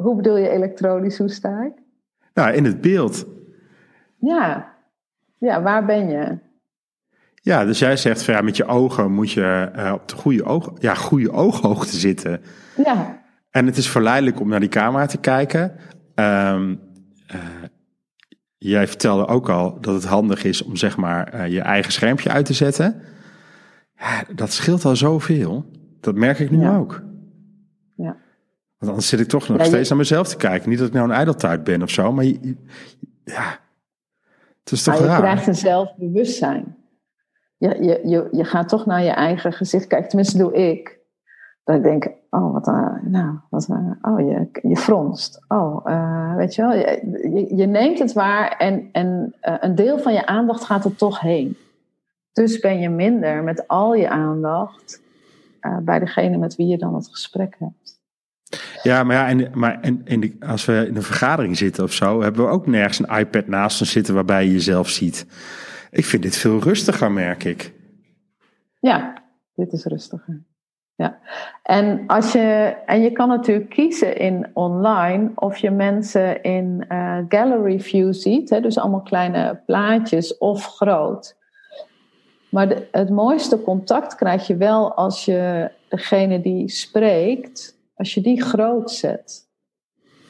Hoe 0.03 0.17
bedoel 0.17 0.37
je 0.37 0.49
elektronisch, 0.49 1.19
hoe 1.19 1.29
sta 1.29 1.63
ik? 1.63 1.73
Nou, 2.35 2.55
in 2.55 2.65
het 2.65 2.81
beeld. 2.81 3.27
Ja, 4.17 4.75
ja 5.39 5.63
waar 5.63 5.85
ben 5.85 6.09
je? 6.09 6.39
Ja, 7.35 7.65
dus 7.65 7.79
jij 7.79 7.97
zegt 7.97 8.23
van 8.23 8.35
ja, 8.35 8.41
met 8.41 8.57
je 8.57 8.67
ogen 8.67 9.13
moet 9.13 9.31
je 9.31 9.71
uh, 9.77 9.93
op 9.93 10.09
de 10.09 10.17
goede, 10.17 10.45
oog, 10.45 10.73
ja, 10.79 10.95
goede 10.95 11.31
ooghoogte 11.31 11.97
zitten. 11.97 12.41
Ja. 12.85 13.23
En 13.51 13.67
het 13.67 13.77
is 13.77 13.91
verleidelijk 13.91 14.41
om 14.41 14.49
naar 14.49 14.61
die 14.61 14.69
camera 14.69 15.07
te 15.07 15.19
kijken. 15.19 15.73
Um, 16.15 16.81
uh, 17.35 17.41
jij 18.59 18.89
vertelde 18.89 19.27
ook 19.27 19.49
al 19.49 19.81
dat 19.81 19.95
het 19.95 20.05
handig 20.05 20.45
is 20.45 20.63
om 20.63 20.77
zeg 20.77 20.97
maar 20.97 21.35
uh, 21.35 21.49
je 21.49 21.61
eigen 21.61 21.93
schermpje 21.93 22.31
uit 22.31 22.47
te 22.47 22.53
zetten. 22.53 23.03
Ja, 23.95 24.25
dat 24.35 24.53
scheelt 24.53 24.85
al 24.85 24.97
zoveel. 24.97 25.71
Dat 26.01 26.15
merk 26.15 26.39
ik 26.39 26.51
nu 26.51 26.61
ja. 26.61 26.77
ook. 26.77 27.03
Want 28.87 28.99
anders 28.99 29.09
zit 29.09 29.21
ik 29.21 29.29
toch 29.29 29.49
nog 29.49 29.59
je- 29.59 29.65
steeds 29.65 29.89
naar 29.89 29.99
mezelf 29.99 30.29
te 30.29 30.37
kijken. 30.37 30.69
Niet 30.69 30.79
dat 30.79 30.89
ik 30.89 30.95
nou 30.95 31.09
een 31.09 31.15
ijdeltuit 31.15 31.65
ben 31.65 31.83
of 31.83 31.91
zo, 31.91 32.13
maar 32.13 32.25
je, 32.25 32.39
je- 32.41 32.57
ja, 33.25 33.59
het 34.61 34.73
is 34.73 34.83
toch 34.83 34.95
Maar 34.95 35.03
je 35.03 35.09
raar. 35.09 35.21
krijgt 35.21 35.47
een 35.47 35.55
zelfbewustzijn. 35.55 36.77
Je, 37.59 37.69
je, 37.69 38.01
je, 38.09 38.29
je 38.33 38.45
gaat 38.45 38.69
toch 38.69 38.87
naar 38.87 39.03
je 39.03 39.11
eigen 39.11 39.53
gezicht 39.53 39.87
kijken. 39.87 40.09
Tenminste, 40.09 40.39
doe 40.39 40.55
ik. 40.55 40.99
Dat 41.65 41.77
ik 41.77 41.83
denk, 41.83 42.09
oh, 42.31 42.53
wat 42.53 42.67
een, 42.67 43.01
nou, 43.11 43.39
wat 43.51 43.69
een, 43.69 43.99
oh, 44.03 44.21
je, 44.21 44.49
je 44.69 44.77
fronst. 44.77 45.45
Oh, 45.49 45.81
eh, 45.85 46.35
weet 46.37 46.55
je 46.55 46.63
wel, 46.63 46.73
je, 46.73 47.01
je, 47.35 47.57
je 47.57 47.67
neemt 47.67 47.99
het 47.99 48.13
waar 48.13 48.51
en, 48.51 48.89
en 48.93 49.35
eh, 49.41 49.55
een 49.61 49.75
deel 49.75 49.99
van 49.99 50.13
je 50.13 50.27
aandacht 50.27 50.65
gaat 50.65 50.85
er 50.85 50.97
toch 50.97 51.21
heen. 51.21 51.57
Dus 52.33 52.59
ben 52.59 52.79
je 52.81 52.89
minder 52.89 53.43
met 53.43 53.69
al 53.69 53.95
je 53.95 54.09
aandacht 54.09 55.01
eh, 55.61 55.77
bij 55.79 55.99
degene 55.99 56.37
met 56.37 56.57
wie 56.57 56.67
je 56.67 56.79
dan 56.79 56.95
het 56.95 57.09
gesprek 57.09 57.57
hebt. 57.59 57.86
Ja, 58.83 59.03
maar, 59.05 59.17
ja, 59.17 59.29
en, 59.29 59.51
maar 59.59 59.81
en, 59.81 60.03
die- 60.21 60.37
als 60.47 60.65
we 60.65 60.85
in 60.89 60.97
een 60.97 61.03
vergadering 61.03 61.57
zitten 61.57 61.85
of 61.85 61.93
zo, 61.93 62.23
hebben 62.23 62.45
we 62.45 62.51
ook 62.51 62.67
nergens 62.67 62.99
een 62.99 63.19
iPad 63.19 63.47
naast 63.47 63.81
ons 63.81 63.91
zitten 63.91 64.15
waarbij 64.15 64.45
je 64.45 64.53
jezelf 64.53 64.89
ziet. 64.89 65.27
Ik 65.91 66.05
vind 66.05 66.23
dit 66.23 66.37
veel 66.37 66.61
rustiger, 66.61 67.13
merk 67.13 67.45
ik. 67.45 67.73
Ja, 68.81 69.23
dit 69.55 69.73
is 69.73 69.85
rustiger. 69.85 70.43
Ja. 70.95 71.19
En, 71.63 72.05
als 72.07 72.33
je, 72.33 72.77
en 72.87 73.03
je 73.03 73.11
kan 73.11 73.29
natuurlijk 73.29 73.69
kiezen 73.71 74.17
in 74.17 74.47
online 74.53 75.31
of 75.35 75.57
je 75.57 75.71
mensen 75.71 76.43
in 76.43 76.85
eh, 76.89 77.19
gallery 77.29 77.81
view 77.81 78.13
ziet, 78.15 78.51
hè, 78.51 78.61
dus 78.61 78.79
allemaal 78.79 79.03
kleine 79.03 79.61
plaatjes 79.67 80.39
of 80.39 80.65
groot. 80.67 81.37
Maar 82.51 82.69
de- 82.69 82.89
het 82.93 83.11
mooiste 83.11 83.63
contact 83.63 84.15
krijg 84.15 84.47
je 84.47 84.57
wel 84.57 84.95
als 84.95 85.25
je 85.25 85.71
degene 85.89 86.41
die 86.41 86.69
spreekt, 86.69 87.76
als 87.97 88.15
je 88.15 88.21
die 88.21 88.43
groot 88.43 88.91
zet. 88.91 89.49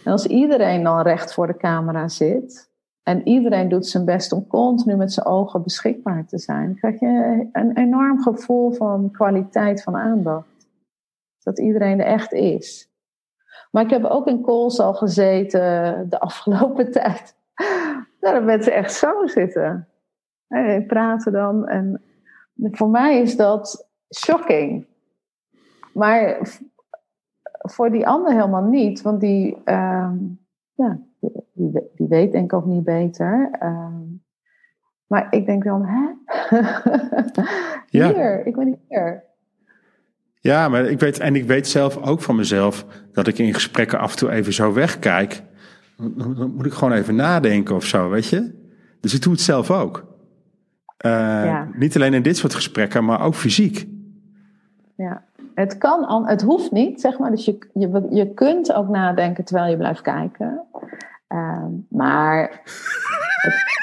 En 0.05 0.13
als 0.13 0.27
iedereen 0.27 0.83
dan 0.83 1.01
recht 1.01 1.35
voor 1.35 1.47
de 1.47 1.57
camera 1.57 2.09
zit 2.09 2.71
en 3.03 3.29
iedereen 3.29 3.69
doet 3.69 3.87
zijn 3.87 4.05
best 4.05 4.33
om 4.33 4.47
continu 4.47 4.97
met 4.97 5.13
zijn 5.13 5.27
ogen 5.27 5.63
beschikbaar 5.63 6.27
te 6.27 6.39
zijn, 6.39 6.77
krijg 6.77 7.01
je 7.01 7.49
een 7.53 7.77
enorm 7.77 8.23
gevoel 8.23 8.73
van 8.73 9.11
kwaliteit 9.11 9.83
van 9.83 9.97
aandacht. 9.97 10.69
Dat 11.43 11.59
iedereen 11.59 12.01
er 12.01 12.07
echt 12.07 12.33
is. 12.33 12.91
Maar 13.71 13.85
ik 13.85 13.91
heb 13.91 14.05
ook 14.05 14.27
in 14.27 14.43
calls 14.43 14.81
al 14.81 14.95
gezeten 14.95 16.07
de 16.09 16.21
afgelopen 16.21 16.91
tijd. 17.01 17.37
Dat 18.21 18.45
mensen 18.45 18.73
echt 18.73 18.93
zo 18.93 19.27
zitten. 19.27 19.89
En 20.49 20.87
praten 20.87 21.33
dan. 21.33 21.67
En 21.67 22.03
voor 22.57 22.89
mij 22.89 23.21
is 23.21 23.37
dat 23.37 23.89
shocking. 24.17 24.87
Maar 25.93 26.49
voor 27.67 27.91
die 27.91 28.07
ander 28.07 28.33
helemaal 28.33 28.65
niet. 28.65 29.03
Want 29.03 29.21
die, 29.21 29.57
ehm, 29.65 30.15
ja, 30.75 30.99
die, 31.21 31.31
die, 31.53 31.71
we- 31.73 31.91
die 31.95 32.07
weet 32.09 32.33
denk 32.33 32.45
ik 32.45 32.53
ook 32.53 32.67
niet 32.67 32.85
beter. 32.85 33.49
Ehm, 33.59 34.03
maar 35.07 35.27
ik 35.31 35.47
denk 35.47 35.65
dan, 35.65 35.85
hè? 35.87 36.05
Ja. 37.89 38.13
Hier, 38.13 38.47
ik 38.47 38.57
ben 38.57 38.79
hier. 38.89 39.25
Ja, 40.41 40.69
maar 40.69 40.85
ik 40.85 41.01
weet, 41.01 41.19
en 41.19 41.35
ik 41.37 41.45
weet 41.47 41.69
zelf 41.69 41.97
ook 41.97 42.21
van 42.23 42.37
mezelf 42.37 42.87
dat 43.13 43.27
ik 43.27 43.39
in 43.39 43.55
gesprekken 43.55 43.99
af 43.99 44.11
en 44.13 44.17
toe 44.19 44.31
even 44.31 44.53
zo 44.53 44.73
wegkijk. 44.73 45.43
Dan 45.97 46.53
moet 46.57 46.67
ik 46.67 46.73
gewoon 46.73 46.93
even 46.93 47.15
nadenken 47.15 47.75
of 47.75 47.85
zo, 47.85 48.09
weet 48.11 48.27
je? 48.29 48.65
Dus 49.01 49.15
ik 49.15 49.23
doe 49.23 49.33
het 49.33 49.41
zelf 49.41 49.71
ook. 49.71 50.07
Eh, 50.97 51.11
Ja. 51.45 51.69
Niet 51.73 51.95
alleen 51.97 52.15
in 52.15 52.23
dit 52.23 52.37
soort 52.37 52.55
gesprekken, 52.55 53.05
maar 53.05 53.21
ook 53.21 53.35
fysiek. 53.35 53.87
Ja, 54.97 55.25
het 55.57 55.79
kan, 55.79 56.05
an- 56.07 56.29
het 56.29 56.43
hoeft 56.43 56.71
niet, 56.71 57.01
zeg 57.01 57.19
maar. 57.19 57.31
Dus 57.31 57.45
je, 57.45 57.59
je, 57.73 58.07
je 58.11 58.35
kunt 58.35 58.73
ook 58.73 58.89
nadenken 58.89 59.45
terwijl 59.45 59.71
je 59.71 59.77
blijft 59.77 60.01
kijken. 60.01 60.61
Ehm, 61.29 61.71
maar 61.89 62.61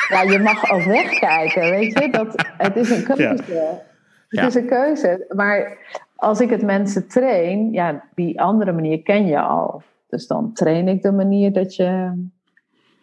ja, 0.10 0.22
je 0.22 0.40
mag 0.40 0.72
ook 0.72 0.84
wegkijken, 0.84 1.70
weet 1.70 2.00
je. 2.00 2.10
Dat, 2.12 2.46
het 2.58 2.76
is 2.76 2.90
een 2.90 3.04
keuze. 3.04 3.24
Het 3.34 4.42
Ja. 4.42 4.46
is 4.48 4.56
een 4.56 4.66
keuze. 4.68 5.26
Maar 5.36 5.78
als 6.16 6.40
ik 6.42 6.50
het 6.50 6.62
mensen 6.62 7.08
train, 7.08 7.72
ja, 7.72 8.04
die 8.16 8.42
andere 8.42 8.72
manier 8.72 9.02
ken 9.02 9.26
je 9.26 9.40
al. 9.40 9.82
Dus 10.10 10.28
dan 10.28 10.54
train 10.54 10.88
ik 10.88 11.02
de 11.02 11.12
manier 11.12 11.54
dat 11.54 11.76
je 11.76 12.12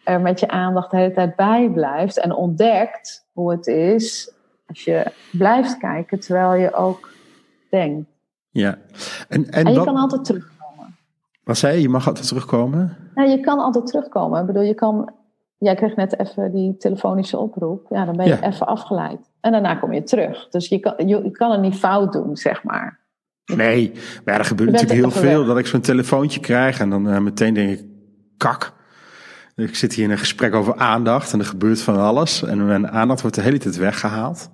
er 0.03 0.21
met 0.21 0.39
je 0.39 0.47
aandacht 0.47 0.91
de 0.91 0.97
hele 0.97 1.11
tijd 1.11 1.35
bij 1.35 1.69
blijft 1.73 2.17
en 2.19 2.33
ontdekt 2.33 3.25
hoe 3.33 3.51
het 3.51 3.67
is 3.67 4.33
als 4.67 4.83
je 4.83 5.11
blijft 5.31 5.77
kijken 5.77 6.19
terwijl 6.19 6.53
je 6.53 6.73
ook 6.73 7.09
denkt. 7.69 8.09
Ja. 8.51 8.77
En, 9.27 9.49
en, 9.49 9.65
En 9.65 9.71
je 9.71 9.77
wat, 9.77 9.85
kan 9.85 9.95
altijd 9.95 10.25
terugkomen. 10.25 10.95
wat 11.43 11.57
zei 11.57 11.75
je? 11.75 11.81
Je 11.81 11.89
mag 11.89 12.07
altijd 12.07 12.27
terugkomen? 12.27 12.97
Nou, 13.15 13.29
je 13.29 13.39
kan 13.39 13.59
altijd 13.59 13.85
terugkomen. 13.87 14.39
Ik 14.41 14.45
bedoel, 14.45 14.61
je 14.61 14.73
kan. 14.73 15.13
Jij 15.57 15.75
kreeg 15.75 15.95
net 15.95 16.19
even 16.19 16.51
die 16.51 16.77
telefonische 16.77 17.37
oproep. 17.37 17.85
Ja, 17.89 18.05
dan 18.05 18.15
ben 18.15 18.25
je 18.25 18.31
Ja. 18.41 18.41
even 18.51 18.67
afgeleid. 18.67 19.19
En 19.41 19.51
daarna 19.51 19.75
kom 19.75 19.93
je 19.93 20.03
terug. 20.03 20.47
Dus 20.49 20.67
je 20.67 20.79
kan, 20.79 20.93
je, 20.97 21.23
je 21.23 21.31
kan 21.31 21.51
het 21.51 21.61
niet 21.61 21.75
fout 21.75 22.13
doen, 22.13 22.37
zeg 22.37 22.63
maar. 22.63 22.99
Nee, 23.55 23.91
maar 23.93 24.33
ja, 24.33 24.39
er 24.39 24.45
gebeurt 24.45 24.71
natuurlijk 24.71 24.99
heel 24.99 25.11
veel 25.11 25.37
weg. 25.39 25.47
dat 25.47 25.57
ik 25.57 25.67
zo'n 25.67 25.81
telefoontje 25.81 26.39
krijg 26.39 26.79
en 26.79 26.89
dan 26.89 27.09
eh, 27.09 27.19
meteen 27.19 27.53
denk 27.53 27.79
ik, 27.79 27.85
kak. 28.37 28.73
Ik 29.55 29.75
zit 29.75 29.93
hier 29.93 30.05
in 30.05 30.11
een 30.11 30.17
gesprek 30.17 30.53
over 30.55 30.75
aandacht 30.75 31.33
en 31.33 31.39
er 31.39 31.45
gebeurt 31.45 31.81
van 31.81 31.97
alles. 31.97 32.43
En 32.43 32.65
mijn 32.65 32.89
aandacht 32.89 33.21
wordt 33.21 33.35
de 33.35 33.41
hele 33.41 33.57
tijd 33.57 33.77
weggehaald. 33.77 34.49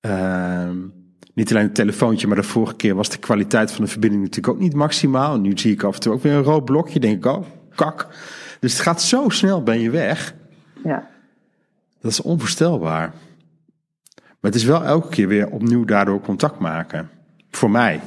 Ehm, 0.00 0.76
niet 1.34 1.50
alleen 1.50 1.64
het 1.64 1.74
telefoontje, 1.74 2.26
maar 2.26 2.36
de 2.36 2.42
vorige 2.42 2.74
keer 2.74 2.94
was 2.94 3.08
de 3.08 3.18
kwaliteit 3.18 3.72
van 3.72 3.84
de 3.84 3.90
verbinding 3.90 4.22
natuurlijk 4.22 4.54
ook 4.54 4.60
niet 4.62 4.74
maximaal. 4.74 5.34
En 5.34 5.40
nu 5.40 5.58
zie 5.58 5.72
ik 5.72 5.82
af 5.82 5.94
en 5.94 6.00
toe 6.00 6.12
ook 6.12 6.22
weer 6.22 6.32
een 6.32 6.42
rood 6.42 6.64
blokje. 6.64 7.00
Denk 7.00 7.24
ik, 7.24 7.32
oh, 7.32 7.44
kak. 7.74 8.08
Dus 8.60 8.72
het 8.72 8.82
gaat 8.82 9.02
zo 9.02 9.28
snel, 9.28 9.62
ben 9.62 9.80
je 9.80 9.90
weg. 9.90 10.34
Ja. 10.84 11.08
Dat 12.00 12.10
is 12.10 12.20
onvoorstelbaar. 12.22 13.12
Maar 14.14 14.52
het 14.52 14.54
is 14.54 14.64
wel 14.64 14.84
elke 14.84 15.08
keer 15.08 15.28
weer 15.28 15.50
opnieuw 15.50 15.84
daardoor 15.84 16.20
contact 16.20 16.58
maken. 16.58 17.10
Voor 17.50 17.70
mij. 17.70 18.00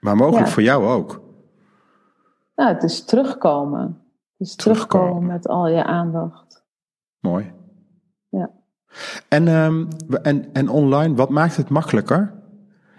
Maar 0.00 0.16
mogelijk 0.16 0.46
Ja. 0.46 0.52
voor 0.52 0.62
jou 0.62 0.86
ook. 0.86 1.20
Nou, 2.56 2.74
het 2.74 2.82
is 2.82 3.04
terugkomen. 3.04 3.82
Het 4.38 4.48
is 4.48 4.54
Terugkomen. 4.54 5.06
terugkomen 5.06 5.32
met 5.32 5.48
al 5.48 5.68
je 5.68 5.84
aandacht. 5.84 6.64
Mooi. 7.20 7.52
En, 9.28 9.48
ehm, 9.48 9.84
en, 10.22 10.48
en 10.52 10.68
online, 10.68 11.14
wat 11.14 11.30
maakt 11.30 11.56
het 11.56 11.68
makkelijker? 11.68 12.32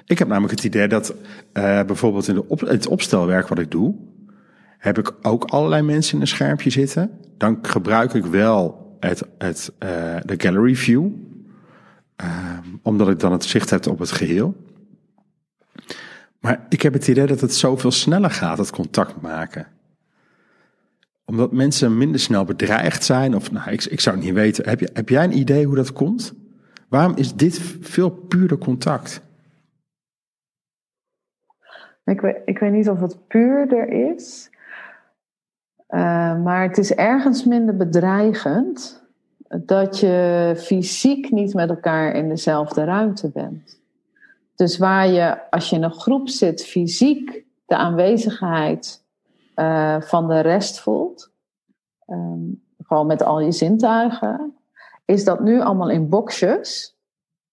Ik 0.06 0.20
heb 0.20 0.28
namelijk 0.28 0.54
het 0.54 0.64
idee 0.64 0.88
dat 0.88 1.14
eh, 1.54 1.84
bijvoorbeeld 1.84 2.28
in 2.28 2.36
de 2.36 2.48
op, 2.48 2.60
het 2.60 2.88
opstelwerk 2.88 3.48
wat 3.48 3.60
ik 3.60 3.72
doe, 3.72 3.96
Heb 4.78 4.98
ik 4.98 5.12
ook 5.22 5.44
allerlei 5.44 5.82
mensen 5.82 6.16
in 6.16 6.22
een 6.22 6.28
schermpje 6.28 6.70
zitten, 6.70 7.12
dan 7.38 7.60
gebruik 7.62 8.14
ik 8.14 8.26
wel 8.26 8.96
het, 9.00 9.24
het, 9.38 9.72
uh, 9.84 9.90
de 10.26 10.34
gallery 10.38 10.76
view. 10.76 11.08
Uh, 12.24 12.58
omdat 12.82 13.10
ik 13.10 13.20
dan 13.20 13.32
het 13.32 13.44
zicht 13.44 13.70
heb 13.70 13.88
op 13.88 14.00
het 14.00 14.12
geheel. 14.12 14.56
Maar 16.40 16.66
ik 16.70 16.82
heb 16.82 16.94
het 16.94 17.08
idee 17.08 17.26
dat 17.26 17.42
het 17.42 17.56
zoveel 17.56 17.92
sneller 17.92 18.32
gaat, 18.32 18.58
het 18.58 18.70
contact 18.70 19.22
maken. 19.22 19.68
Omdat 21.26 21.52
mensen 21.52 21.98
minder 21.98 22.20
snel 22.20 22.46
bedreigd 22.46 23.04
zijn. 23.04 23.36
Of 23.36 23.52
nou, 23.52 23.72
ik, 23.72 23.84
ik 23.84 24.00
zou 24.00 24.16
het 24.16 24.26
niet 24.26 24.34
weten. 24.34 24.70
Heb, 24.70 24.80
je, 24.80 24.90
heb 24.94 25.10
jij 25.10 25.24
een 25.24 25.38
idee 25.38 25.66
hoe 25.66 25.76
dat 25.76 25.94
komt? 25.94 26.34
Waarom 26.90 27.16
is 27.16 27.36
dit 27.36 27.60
veel 27.82 28.10
puurder 28.10 28.58
contact? 28.58 29.22
Ik 32.06 32.22
weet, 32.22 32.42
ik 32.46 32.60
weet 32.60 32.72
niet 32.72 32.90
of 32.90 33.00
het 33.00 33.28
puurder 33.28 34.12
is. 34.12 34.50
Uh, 35.90 36.44
maar 36.44 36.68
het 36.68 36.78
is 36.78 36.94
ergens 36.94 37.46
minder 37.46 37.78
bedreigend 37.78 39.04
dat 39.48 40.00
je 40.00 40.54
fysiek 40.58 41.32
niet 41.32 41.54
met 41.54 41.70
elkaar 41.70 42.16
in 42.16 42.30
dezelfde 42.30 42.84
ruimte 42.84 43.30
bent. 43.30 43.80
Dus 44.56 44.78
waar 44.78 45.08
je, 45.08 45.50
als 45.50 45.70
je 45.70 45.76
in 45.76 45.84
een 45.84 45.94
groep 45.94 46.30
zit, 46.30 46.66
fysiek 46.66 47.44
de 47.66 47.76
aanwezigheid 47.76 49.01
uh, 49.56 50.02
van 50.02 50.28
de 50.28 50.40
rest 50.40 50.80
voelt, 50.80 51.32
um, 52.08 52.64
gewoon 52.78 53.08
met 53.08 53.24
al 53.24 53.40
je 53.40 53.52
zintuigen, 53.52 54.56
is 55.06 55.24
dat 55.24 55.40
nu 55.40 55.62
allemaal 55.62 55.90
in 55.90 56.10
boxjes. 56.10 57.00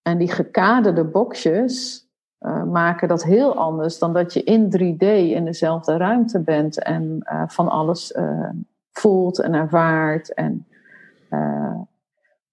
En 0.03 0.19
die 0.19 0.31
gekaderde 0.31 1.05
boxjes 1.05 2.07
uh, 2.41 2.63
maken 2.63 3.09
dat 3.09 3.25
heel 3.25 3.57
anders 3.57 3.99
dan 3.99 4.13
dat 4.13 4.33
je 4.33 4.43
in 4.43 4.65
3D 4.77 5.07
in 5.07 5.45
dezelfde 5.45 5.97
ruimte 5.97 6.41
bent 6.41 6.83
en 6.83 7.27
uh, 7.33 7.43
van 7.47 7.69
alles 7.69 8.15
voelt 8.91 9.41
en 9.41 9.55
ervaart. 9.55 10.35
En, 10.35 10.67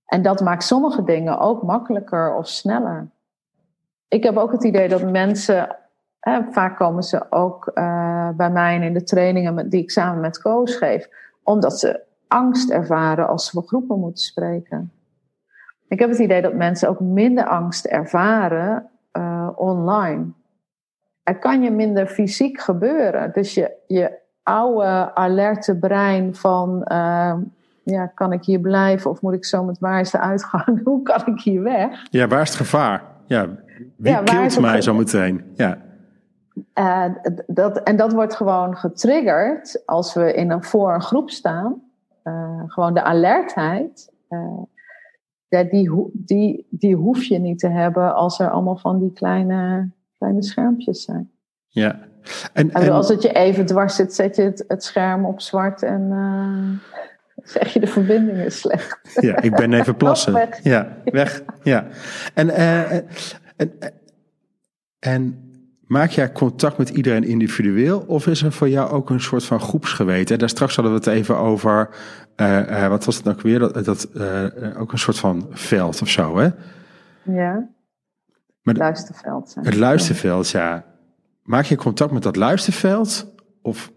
en 0.06 0.22
dat 0.22 0.42
maakt 0.42 0.64
sommige 0.64 1.04
dingen 1.04 1.40
ook 1.40 1.64
makkelijker 1.64 2.36
of 2.36 2.48
sneller. 2.48 3.10
Ik 4.08 4.24
heb 4.24 4.38
ook 4.38 4.52
het 4.52 4.64
idee 4.64 4.90
dat 4.90 5.12
mensen, 5.12 5.76
vaak 6.52 6.78
komen 6.78 7.04
ze 7.04 7.32
ook 7.32 7.72
bij 8.36 8.50
mij 8.52 8.80
in 8.80 8.94
de 8.94 9.04
trainingen 9.04 9.70
die 9.70 9.82
ik 9.82 9.92
samen 9.92 10.22
met 10.22 10.42
Koos 10.42 10.76
geef, 10.76 11.10
omdat 11.44 11.80
ze 11.80 12.04
angst 12.28 12.70
ervaren 12.70 13.28
als 13.28 13.46
ze 13.46 13.52
voor 13.52 13.68
groepen 13.68 14.00
moeten 14.00 14.24
spreken. 14.24 14.92
Ik 15.88 16.00
heb 16.00 16.10
het 16.10 16.20
idee 16.20 16.42
dat 16.42 16.54
mensen 16.54 16.90
ook 16.90 17.00
minder 17.00 17.46
angst 17.46 17.86
ervaren 17.86 18.90
uh, 19.18 19.50
online. 19.56 20.26
Er 21.24 21.40
kan 21.40 21.62
je 21.62 21.72
minder 21.72 22.08
fysiek 22.08 22.60
gebeuren. 22.60 23.32
Dus 23.34 23.54
je, 23.54 23.72
je 23.88 24.18
oude 24.44 25.16
alerte 25.16 25.78
brein 25.78 26.36
van 26.36 26.86
uh, 26.92 27.34
ja, 27.84 28.06
kan 28.06 28.32
ik 28.32 28.44
hier 28.46 28.60
blijven 28.60 29.12
of 29.12 29.22
moet 29.22 29.34
ik 29.34 29.46
zo 29.46 29.64
met 29.64 29.80
waar 29.80 30.00
is 30.00 30.12
de 30.12 30.20
uitgang? 30.20 30.82
Hoe 30.84 31.02
kan 31.02 31.22
ik 31.26 31.42
hier 31.42 31.64
weg? 31.64 32.08
Ja, 32.10 32.28
waar 32.28 32.42
is 32.42 32.48
het 32.48 32.58
gevaar? 32.58 33.04
Ja, 33.26 33.48
wie 33.96 34.12
ja, 34.12 34.22
kilt 34.24 34.60
mij 34.60 34.82
zo 34.82 34.94
meteen? 34.94 35.44
Ja. 35.54 35.78
Uh, 36.76 37.06
dat, 37.48 37.84
en 37.84 37.96
dat 37.96 38.14
wordt 38.14 38.36
gewoon 38.36 38.78
getriggerd 38.78 39.82
als 39.86 40.14
we 40.14 40.34
in 40.34 40.52
een, 40.52 40.64
voor 40.64 40.94
een 40.94 41.02
groep 41.02 41.30
staan. 41.30 41.82
Uh, 42.24 42.62
gewoon 42.66 42.94
de 42.94 43.04
alertheid. 43.04 44.12
Uh, 44.30 44.62
ja, 45.48 45.64
die, 45.64 46.10
die, 46.14 46.68
die 46.70 46.96
hoef 46.96 47.24
je 47.24 47.40
niet 47.40 47.60
te 47.60 47.68
hebben 47.68 48.16
als 48.16 48.40
er 48.40 48.50
allemaal 48.50 48.78
van 48.78 49.00
die 49.00 49.14
kleine, 49.14 49.90
kleine 50.18 50.44
schermpjes 50.44 51.04
zijn. 51.04 51.32
Ja. 51.68 52.00
En, 52.54 52.72
en, 52.72 52.92
als 52.92 53.10
het 53.10 53.22
je 53.22 53.32
even 53.32 53.66
dwars 53.66 53.96
zit, 53.96 54.14
zet 54.14 54.36
je 54.36 54.42
het, 54.42 54.66
het 54.68 54.84
scherm 54.84 55.26
op 55.26 55.42
zwart 55.42 55.84
en 55.84 56.12
zeg 57.44 57.74
je 57.74 57.80
de 57.80 57.88
verbinding 57.88 58.38
is 58.38 58.60
slecht. 58.60 59.00
Ja, 59.22 59.42
ik 59.42 59.56
ben 59.56 59.74
even 59.74 59.96
plassen. 60.04 60.34
weg. 60.34 60.64
Ja, 60.64 60.98
weg. 61.04 61.44
Ja. 61.64 61.88
En, 62.34 62.48
uh, 62.48 62.92
en, 62.92 63.08
en, 63.56 63.72
en 65.00 65.45
Maak 65.88 66.10
jij 66.10 66.32
contact 66.32 66.78
met 66.78 66.90
iedereen 66.90 67.24
individueel 67.24 68.04
of 68.08 68.28
is 68.28 68.44
er 68.44 68.52
voor 68.52 68.70
jou 68.70 68.92
ook 68.92 69.10
een 69.10 69.22
soort 69.22 69.46
van 69.46 69.60
groepsgeweten? 69.60 70.40
Daar 70.40 70.50
straks 70.50 70.76
hadden 70.76 70.94
we 70.94 71.00
het 71.00 71.08
even 71.08 71.38
over, 71.38 71.90
uh, 72.38 72.70
uh, 72.70 72.88
wat 72.88 73.06
was 73.06 73.16
het 73.16 73.26
nou 73.26 73.38
weer? 73.42 73.60
Dat, 73.60 73.86
dat 73.86 74.10
uh, 74.14 74.46
ook 74.80 74.92
een 74.92 74.98
soort 74.98 75.20
van 75.20 75.48
veld 75.50 76.02
of 76.02 76.10
zo, 76.10 76.38
hè? 76.38 76.50
Ja. 77.24 77.70
Het 78.64 78.78
luisterveld. 78.78 79.56
Het 79.62 79.76
luisterveld, 79.76 80.50
ja. 80.50 80.86
Maak 81.44 81.66
je 81.66 81.76
contact 81.76 82.12
met 82.12 82.24
dat 82.24 82.36
luisterveld 82.36 83.34
of 83.62 83.92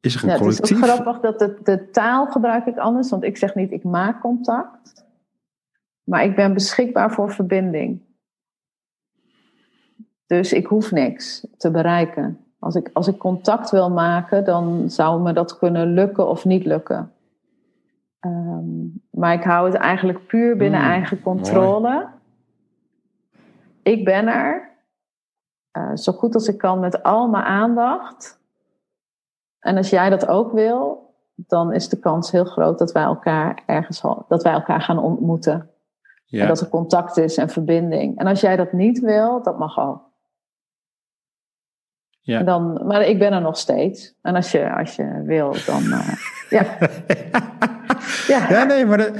is 0.00 0.14
er 0.14 0.22
een 0.24 0.28
ja, 0.28 0.36
collectief? 0.36 0.80
Het 0.80 0.88
is 0.88 0.92
ook 0.92 1.00
grappig 1.00 1.20
dat 1.20 1.38
de, 1.38 1.58
de 1.62 1.90
taal 1.90 2.26
gebruik 2.26 2.66
ik 2.66 2.76
anders, 2.76 3.10
want 3.10 3.24
ik 3.24 3.36
zeg 3.36 3.54
niet 3.54 3.72
ik 3.72 3.84
maak 3.84 4.20
contact, 4.20 5.04
maar 6.04 6.24
ik 6.24 6.36
ben 6.36 6.54
beschikbaar 6.54 7.12
voor 7.12 7.32
verbinding. 7.32 8.00
Dus 10.26 10.52
ik 10.52 10.66
hoef 10.66 10.90
niks 10.90 11.46
te 11.56 11.70
bereiken. 11.70 12.40
Als 12.58 12.74
ik, 12.74 12.90
als 12.92 13.08
ik 13.08 13.18
contact 13.18 13.70
wil 13.70 13.90
maken, 13.90 14.44
dan 14.44 14.90
zou 14.90 15.22
me 15.22 15.32
dat 15.32 15.58
kunnen 15.58 15.86
lukken 15.86 16.28
of 16.28 16.44
niet 16.44 16.64
lukken. 16.64 17.12
Um, 18.20 19.02
maar 19.10 19.32
ik 19.32 19.44
hou 19.44 19.66
het 19.66 19.74
eigenlijk 19.74 20.26
puur 20.26 20.56
binnen 20.56 20.80
mm, 20.80 20.86
eigen 20.86 21.22
controle. 21.22 21.90
Mooi. 21.90 22.04
Ik 23.82 24.04
ben 24.04 24.26
er. 24.26 24.74
Uh, 25.78 25.96
zo 25.96 26.12
goed 26.12 26.34
als 26.34 26.48
ik 26.48 26.58
kan 26.58 26.80
met 26.80 27.02
al 27.02 27.28
mijn 27.28 27.44
aandacht. 27.44 28.40
En 29.58 29.76
als 29.76 29.90
jij 29.90 30.10
dat 30.10 30.26
ook 30.26 30.52
wil, 30.52 31.14
dan 31.34 31.72
is 31.72 31.88
de 31.88 31.98
kans 31.98 32.30
heel 32.30 32.44
groot 32.44 32.78
dat 32.78 32.92
wij 32.92 33.02
elkaar 33.02 33.62
ergens 33.66 34.00
dat 34.28 34.42
wij 34.42 34.52
elkaar 34.52 34.80
gaan 34.80 34.98
ontmoeten. 34.98 35.70
Ja. 36.24 36.42
En 36.42 36.48
dat 36.48 36.60
er 36.60 36.68
contact 36.68 37.16
is 37.16 37.36
en 37.36 37.48
verbinding. 37.48 38.18
En 38.18 38.26
als 38.26 38.40
jij 38.40 38.56
dat 38.56 38.72
niet 38.72 39.00
wil, 39.00 39.42
dat 39.42 39.58
mag 39.58 39.78
ook. 39.78 40.10
Ja. 42.26 42.42
Dan, 42.42 42.86
maar 42.86 43.02
ik 43.02 43.18
ben 43.18 43.32
er 43.32 43.40
nog 43.40 43.58
steeds. 43.58 44.14
En 44.22 44.34
als 44.34 44.50
je, 44.50 44.74
als 44.74 44.96
je 44.96 45.22
wil, 45.24 45.56
dan. 45.66 45.82
Uh, 45.82 46.12
ja. 46.58 46.78
ja. 48.26 48.48
ja. 48.48 48.64
nee, 48.64 48.86
maar. 48.86 49.10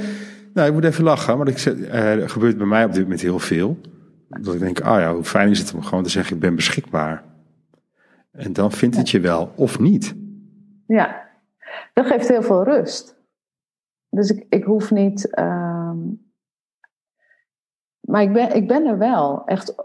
nou, 0.53 0.67
ik 0.67 0.73
moet 0.73 0.83
even 0.83 1.03
lachen, 1.03 1.37
maar 1.37 1.47
uh, 1.47 2.21
er 2.21 2.29
gebeurt 2.29 2.57
bij 2.57 2.65
mij 2.65 2.85
op 2.85 2.93
dit 2.93 3.01
moment 3.01 3.21
heel 3.21 3.39
veel. 3.39 3.77
Dat 4.29 4.53
ik 4.53 4.59
denk, 4.59 4.79
ah 4.79 4.99
ja, 4.99 5.13
hoe 5.13 5.23
fijn 5.23 5.49
is 5.49 5.59
het 5.59 5.73
om 5.73 5.83
gewoon 5.83 6.03
te 6.03 6.09
zeggen: 6.09 6.35
ik 6.35 6.41
ben 6.41 6.55
beschikbaar. 6.55 7.23
En 8.31 8.53
dan 8.53 8.71
vindt 8.71 8.97
het 8.97 9.09
je 9.09 9.19
wel 9.19 9.51
of 9.55 9.79
niet. 9.79 10.15
Ja, 10.87 11.27
dat 11.93 12.05
geeft 12.05 12.27
heel 12.27 12.43
veel 12.43 12.63
rust. 12.63 13.15
Dus 14.09 14.29
ik, 14.29 14.45
ik 14.49 14.63
hoef 14.63 14.91
niet. 14.91 15.27
Uh, 15.39 15.91
maar 17.99 18.21
ik 18.21 18.33
ben, 18.33 18.55
ik 18.55 18.67
ben 18.67 18.85
er 18.85 18.97
wel. 18.97 19.45
Echt 19.45 19.75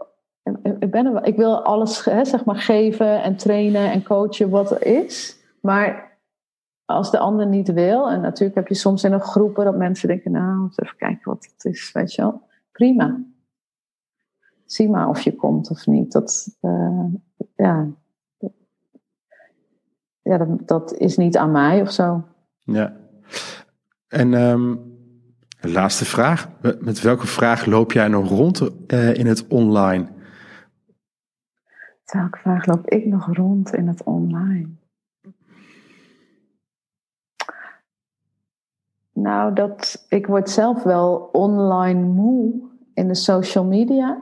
ben 0.93 1.23
ik 1.23 1.35
wil 1.35 1.63
alles 1.63 2.05
hè, 2.05 2.25
zeg 2.25 2.45
maar 2.45 2.55
geven 2.55 3.23
en 3.23 3.35
trainen 3.35 3.91
en 3.91 4.03
coachen 4.03 4.49
wat 4.49 4.71
er 4.71 4.85
is. 4.85 5.37
Maar 5.61 6.17
als 6.85 7.11
de 7.11 7.17
ander 7.17 7.47
niet 7.47 7.73
wil, 7.73 8.09
en 8.09 8.21
natuurlijk 8.21 8.55
heb 8.55 8.67
je 8.67 8.73
soms 8.73 9.03
in 9.03 9.11
een 9.11 9.21
groepen 9.21 9.65
dat 9.65 9.77
mensen 9.77 10.07
denken, 10.07 10.31
nou, 10.31 10.69
even 10.75 10.97
kijken 10.97 11.31
wat 11.31 11.47
het 11.55 11.65
is, 11.73 11.91
weet 11.91 12.13
je 12.13 12.21
wel. 12.21 12.41
Prima. 12.71 13.23
Zie 14.65 14.89
maar 14.89 15.07
of 15.07 15.21
je 15.21 15.35
komt 15.35 15.69
of 15.69 15.85
niet. 15.85 16.11
Dat, 16.11 16.57
uh, 16.61 17.05
ja, 17.55 17.87
ja 20.21 20.37
dat, 20.37 20.67
dat, 20.67 20.93
is 20.93 21.17
niet 21.17 21.37
aan 21.37 21.51
mij 21.51 21.81
of 21.81 21.91
zo. 21.91 22.23
Ja. 22.57 22.93
En 24.07 24.33
um, 24.33 24.79
laatste 25.61 26.05
vraag. 26.05 26.49
Met 26.79 27.01
welke 27.01 27.27
vraag 27.27 27.65
loop 27.65 27.91
jij 27.91 28.07
nog 28.07 28.29
rond 28.29 28.61
uh, 28.87 29.13
in 29.13 29.25
het 29.25 29.47
online? 29.47 30.07
Welke 32.13 32.37
vraag 32.37 32.65
loop 32.65 32.87
ik 32.87 33.05
nog 33.05 33.35
rond 33.35 33.73
in 33.73 33.87
het 33.87 34.03
online? 34.03 34.69
Nou, 39.13 39.53
dat, 39.53 40.05
ik 40.09 40.27
word 40.27 40.49
zelf 40.49 40.83
wel 40.83 41.29
online 41.31 42.01
moe 42.01 42.53
in 42.93 43.07
de 43.07 43.15
social 43.15 43.65
media. 43.65 44.21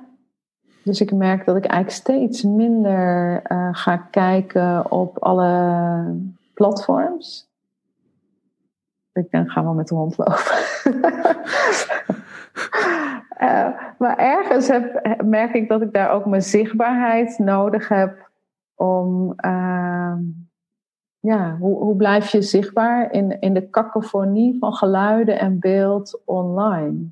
Dus 0.84 1.01
ik 1.01 1.12
merk 1.12 1.45
dat 1.45 1.56
ik 1.56 1.65
eigenlijk 1.65 2.01
steeds 2.01 2.43
minder 2.43 3.41
uh, 3.51 3.69
ga 3.71 3.97
kijken 3.97 4.91
op 4.91 5.17
alle 5.17 6.21
platforms. 6.54 7.49
Ik 9.13 9.32
denk, 9.32 9.51
ga 9.51 9.63
wel 9.63 9.73
met 9.73 9.88
de 9.88 9.95
hond 9.95 10.17
lopen. 10.17 10.36
Maar 14.01 14.17
ergens 14.17 14.67
heb, 14.67 15.15
merk 15.23 15.53
ik 15.53 15.67
dat 15.67 15.81
ik 15.81 15.93
daar 15.93 16.09
ook 16.11 16.25
mijn 16.25 16.41
zichtbaarheid 16.41 17.37
nodig 17.37 17.87
heb 17.87 18.29
om. 18.75 19.33
Uh, 19.45 20.15
ja, 21.19 21.57
hoe, 21.57 21.77
hoe 21.77 21.95
blijf 21.95 22.29
je 22.29 22.41
zichtbaar 22.41 23.11
in, 23.11 23.39
in 23.39 23.53
de 23.53 23.69
kakofonie 23.69 24.57
van 24.59 24.73
geluiden 24.73 25.39
en 25.39 25.59
beeld 25.59 26.21
online? 26.25 27.09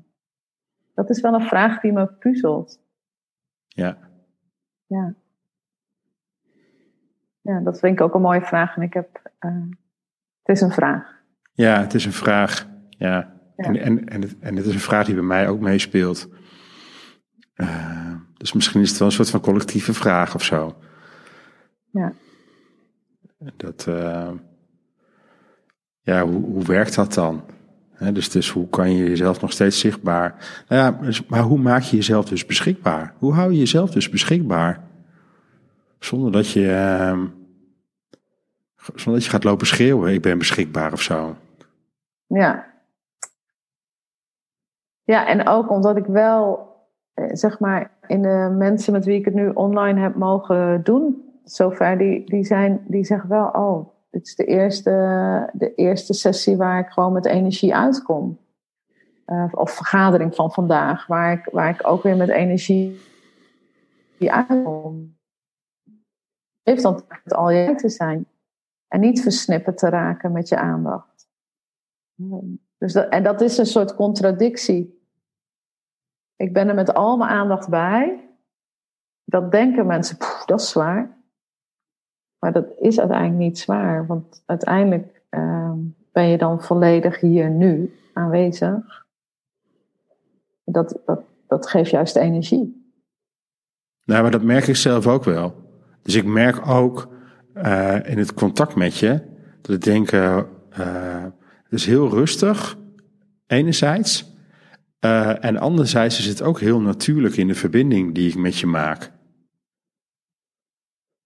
Dat 0.94 1.10
is 1.10 1.20
wel 1.20 1.34
een 1.34 1.46
vraag 1.46 1.80
die 1.80 1.92
me 1.92 2.06
puzzelt. 2.06 2.80
Ja. 3.68 3.96
Ja. 4.86 5.14
Ja, 7.40 7.60
dat 7.60 7.78
vind 7.78 7.92
ik 7.92 8.00
ook 8.00 8.14
een 8.14 8.20
mooie 8.20 8.44
vraag. 8.44 8.76
En 8.76 8.82
ik 8.82 8.94
heb 8.94 9.30
uh, 9.40 9.52
Het 10.42 10.56
is 10.56 10.60
een 10.60 10.72
vraag. 10.72 11.22
Ja, 11.52 11.80
het 11.80 11.94
is 11.94 12.04
een 12.04 12.12
vraag. 12.12 12.68
Ja. 12.88 13.32
Ja. 13.56 13.64
En, 13.64 13.76
en, 13.76 14.08
en, 14.08 14.20
het, 14.20 14.38
en 14.38 14.56
het 14.56 14.66
is 14.66 14.74
een 14.74 14.80
vraag 14.80 15.06
die 15.06 15.14
bij 15.14 15.24
mij 15.24 15.48
ook 15.48 15.60
meespeelt. 15.60 16.28
Eh, 17.60 18.14
dus 18.36 18.52
misschien 18.52 18.80
is 18.80 18.88
het 18.88 18.98
wel 18.98 19.08
een 19.08 19.14
soort 19.14 19.30
van 19.30 19.40
collectieve 19.40 19.94
vraag 19.94 20.34
of 20.34 20.44
zo. 20.44 20.76
Ja. 21.90 22.12
Dat, 23.56 23.86
eh, 23.88 24.30
ja, 26.00 26.24
hoe, 26.26 26.44
hoe 26.44 26.64
werkt 26.64 26.94
dat 26.94 27.14
dan? 27.14 27.44
Dus, 28.12 28.30
dus 28.30 28.50
hoe 28.50 28.68
kan 28.68 28.92
je 28.92 29.04
jezelf 29.08 29.40
nog 29.40 29.52
steeds 29.52 29.78
zichtbaar... 29.78 30.34
Nou 30.68 30.82
ja, 30.82 31.04
dus- 31.04 31.26
maar 31.26 31.42
hoe 31.42 31.58
maak 31.58 31.82
je 31.82 31.96
jezelf 31.96 32.24
dus 32.24 32.46
beschikbaar? 32.46 33.14
Hoe 33.18 33.32
hou 33.34 33.52
je 33.52 33.58
jezelf 33.58 33.90
dus 33.90 34.08
beschikbaar? 34.08 34.88
Zonder 35.98 36.32
dat 36.32 36.50
je... 36.50 36.72
ehm, 36.72 37.26
zonder 38.76 39.12
dat 39.12 39.24
je 39.24 39.30
gaat 39.30 39.44
lopen 39.44 39.66
schreeuwen, 39.66 40.12
ik 40.12 40.22
ben 40.22 40.38
beschikbaar 40.38 40.92
of 40.92 41.02
zo. 41.02 41.36
Ja. 42.26 42.68
Ja, 45.04 45.26
en 45.26 45.48
ook 45.48 45.70
omdat 45.70 45.96
ik 45.96 46.06
wel, 46.06 46.69
zeg 47.14 47.58
maar, 47.58 47.90
in 48.06 48.22
de 48.22 48.54
mensen 48.58 48.92
met 48.92 49.04
wie 49.04 49.18
ik 49.18 49.24
het 49.24 49.34
nu 49.34 49.48
online 49.48 50.00
heb 50.00 50.14
mogen 50.14 50.82
doen, 50.84 51.30
zover, 51.44 51.98
die, 51.98 52.24
die, 52.24 52.44
zijn, 52.44 52.84
die 52.86 53.04
zeggen 53.04 53.28
wel, 53.28 53.46
oh, 53.46 53.88
dit 54.10 54.26
is 54.26 54.36
de 54.36 54.44
eerste, 54.44 54.90
de 55.52 55.74
eerste 55.74 56.14
sessie 56.14 56.56
waar 56.56 56.78
ik 56.78 56.88
gewoon 56.88 57.12
met 57.12 57.26
energie 57.26 57.74
uitkom. 57.74 58.38
Eh, 59.24 59.46
of 59.50 59.70
vergadering 59.70 60.34
van 60.34 60.52
vandaag, 60.52 61.06
waar 61.06 61.32
ik, 61.32 61.48
waar 61.52 61.70
ik 61.70 61.86
ook 61.86 62.02
weer 62.02 62.16
met 62.16 62.28
energie 62.28 63.00
uitkom. 64.18 65.18
Heeft 66.62 66.82
dan 66.82 67.02
het 67.08 67.34
al 67.34 67.50
je 67.50 67.74
te 67.74 67.88
zijn. 67.88 68.26
En 68.88 69.00
niet 69.00 69.22
versnipperd 69.22 69.78
te 69.78 69.88
raken 69.88 70.32
met 70.32 70.48
je 70.48 70.56
aandacht. 70.56 71.28
Dus 72.78 72.92
dat, 72.92 73.08
en 73.08 73.22
dat 73.22 73.40
is 73.40 73.58
een 73.58 73.66
soort 73.66 73.94
contradictie. 73.94 74.99
Ik 76.40 76.52
ben 76.52 76.68
er 76.68 76.74
met 76.74 76.94
al 76.94 77.16
mijn 77.16 77.30
aandacht 77.30 77.68
bij. 77.68 78.28
Dat 79.24 79.50
denken 79.50 79.86
mensen, 79.86 80.16
"Poeh, 80.16 80.46
dat 80.46 80.60
is 80.60 80.68
zwaar. 80.68 81.18
Maar 82.38 82.52
dat 82.52 82.66
is 82.78 82.98
uiteindelijk 82.98 83.38
niet 83.38 83.58
zwaar. 83.58 84.06
Want 84.06 84.42
uiteindelijk 84.46 85.22
ehm, 85.28 85.78
ben 86.12 86.24
je 86.24 86.38
dan 86.38 86.62
volledig 86.62 87.20
hier 87.20 87.50
nu 87.50 87.98
aanwezig. 88.12 89.06
Dat, 90.64 90.98
dat, 91.06 91.20
dat 91.46 91.68
geeft 91.68 91.90
juist 91.90 92.16
energie. 92.16 92.94
Nou, 94.04 94.22
maar 94.22 94.30
dat 94.30 94.42
merk 94.42 94.66
ik 94.66 94.76
zelf 94.76 95.06
ook 95.06 95.24
wel. 95.24 95.54
Dus 96.02 96.14
ik 96.14 96.24
merk 96.24 96.66
ook 96.66 97.08
eh, 97.54 98.10
in 98.10 98.18
het 98.18 98.34
contact 98.34 98.74
met 98.74 98.96
je 98.96 99.22
dat 99.60 99.74
ik 99.76 99.82
denk, 99.82 100.12
eh, 100.12 100.42
eh, 100.70 101.24
is 101.68 101.86
heel 101.86 102.08
rustig, 102.08 102.76
enerzijds. 103.46 104.29
Eh, 105.00 105.44
en 105.44 105.56
anderzijds 105.56 106.18
is 106.18 106.26
het 106.26 106.42
ook 106.42 106.60
heel 106.60 106.80
natuurlijk 106.80 107.36
in 107.36 107.46
de 107.46 107.54
verbinding 107.54 108.14
die 108.14 108.28
ik 108.28 108.36
met 108.36 108.58
je 108.58 108.66
maak. 108.66 109.10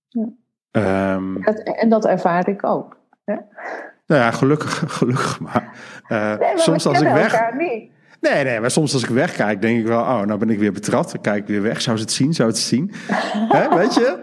Ja. 0.08 0.28
Ehm, 0.70 1.42
Dat, 1.42 1.58
en 1.58 1.88
dat 1.88 2.04
ervaar 2.04 2.48
ik 2.48 2.64
ook. 2.66 3.00
Hè? 3.24 3.34
nou 4.06 4.20
ja, 4.20 4.30
gelukkig, 4.30 4.84
gelukkig 4.98 5.40
maar. 5.40 5.76
Eh, 6.08 6.18
Nee, 6.18 6.38
maar 6.38 6.58
soms 6.58 6.86
als 6.86 7.00
ik 7.00 7.08
weg, 7.08 7.52
niet. 7.58 7.90
Nee, 8.20 8.44
nee, 8.44 8.60
maar 8.60 8.70
soms 8.70 8.92
als 8.92 9.02
ik 9.02 9.08
wegkijk, 9.08 9.60
denk 9.60 9.78
ik 9.78 9.86
wel, 9.86 10.00
oh, 10.00 10.20
nou 10.20 10.38
ben 10.38 10.50
ik 10.50 10.58
weer 10.58 10.72
betrapt. 10.72 11.12
Dan 11.12 11.20
kijk 11.20 11.42
ik 11.42 11.46
weer 11.48 11.62
weg. 11.62 11.80
Zou 11.80 11.96
ze 11.96 12.02
het 12.02 12.12
zien? 12.12 12.34
Zou 12.34 12.50
ze 12.50 12.56
het 12.56 12.64
zien? 12.64 12.92
Weet 13.78 13.94
je? 13.94 14.18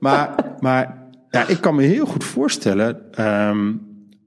Maar, 0.00 0.34
maar 0.60 0.98
ja, 1.30 1.46
ik 1.48 1.60
kan 1.60 1.74
me 1.74 1.82
heel 1.82 2.06
goed 2.06 2.24
voorstellen 2.24 3.12
ehm, 3.12 3.72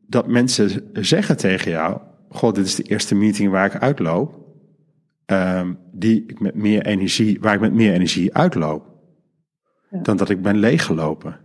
dat 0.07 0.27
mensen 0.27 0.89
zeggen 0.93 1.37
tegen 1.37 1.71
jou: 1.71 2.01
God, 2.29 2.55
dit 2.55 2.65
is 2.65 2.75
de 2.75 2.83
eerste 2.83 3.15
meeting 3.15 3.51
waar 3.51 3.65
ik 3.65 3.81
uitloop. 3.81 4.46
Ehm, 5.27 5.73
die 5.91 6.23
ik 6.27 6.39
met 6.39 6.55
meer 6.55 6.85
energie, 6.85 7.39
waar 7.39 7.53
ik 7.53 7.59
met 7.59 7.73
meer 7.73 7.93
energie 7.93 8.33
uitloop. 8.35 8.85
Ja. 9.89 9.99
Dan 10.01 10.17
dat 10.17 10.29
ik 10.29 10.41
ben 10.41 10.57
leeggelopen. 10.57 11.39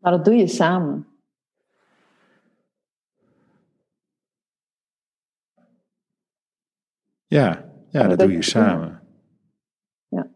Maar 0.00 0.12
dat 0.12 0.24
doe 0.24 0.34
je 0.34 0.46
samen. 0.46 1.06
Ja, 7.26 7.64
ja 7.90 8.00
dat 8.00 8.18
dat- 8.18 8.18
doe 8.28 8.36
je 8.36 8.42
samen. 8.42 9.00
Ja. 10.08 10.30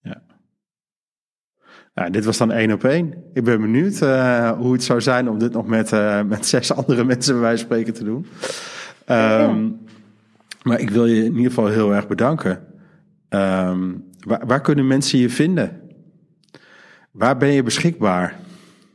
Ja. 0.00 0.22
Nou, 1.94 2.10
dit 2.10 2.24
was 2.24 2.38
dan 2.38 2.52
één 2.52 2.72
op 2.72 2.84
één. 2.84 3.24
Ik 3.32 3.44
ben 3.44 3.60
benieuwd 3.60 4.00
eh, 4.02 4.50
hoe 4.50 4.72
het 4.72 4.82
zou 4.82 5.00
zijn 5.00 5.28
om 5.28 5.38
dit 5.38 5.52
nog 5.52 5.66
met, 5.66 5.92
eh, 5.92 6.22
met 6.22 6.46
zes 6.46 6.72
andere 6.76 7.04
mensen 7.04 7.32
bij 7.32 7.42
wijze 7.42 7.56
van 7.66 7.66
spreken 7.66 7.94
te 7.94 8.04
doen. 8.04 8.26
Ehm, 9.06 9.70
Maar 10.68 10.80
ik 10.80 10.90
wil 10.90 11.06
je 11.06 11.24
in 11.24 11.36
ieder 11.36 11.52
geval 11.52 11.66
heel 11.66 11.94
erg 11.94 12.06
bedanken. 12.06 12.66
Ehm, 13.28 13.92
waar, 14.26 14.46
waar 14.46 14.60
kunnen 14.60 14.86
mensen 14.86 15.18
je 15.18 15.30
vinden? 15.30 15.80
Waar 17.10 17.36
ben 17.36 17.48
je 17.48 17.62
beschikbaar? 17.62 18.36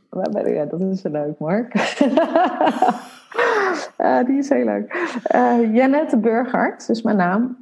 Waar 0.08 0.30
ben 0.30 0.46
ik? 0.46 0.54
Ja, 0.54 0.64
dat 0.64 0.80
is 0.80 1.00
zo 1.00 1.10
leuk, 1.10 1.38
Mark. 1.38 1.74
Eh, 3.96 4.24
die 4.24 4.38
is 4.38 4.48
heel 4.48 4.64
leuk. 4.64 5.14
Uh, 5.34 5.74
Janet 5.74 6.20
Burghardt, 6.20 6.86
dus 6.86 7.02
mijn 7.02 7.16
naam, 7.16 7.56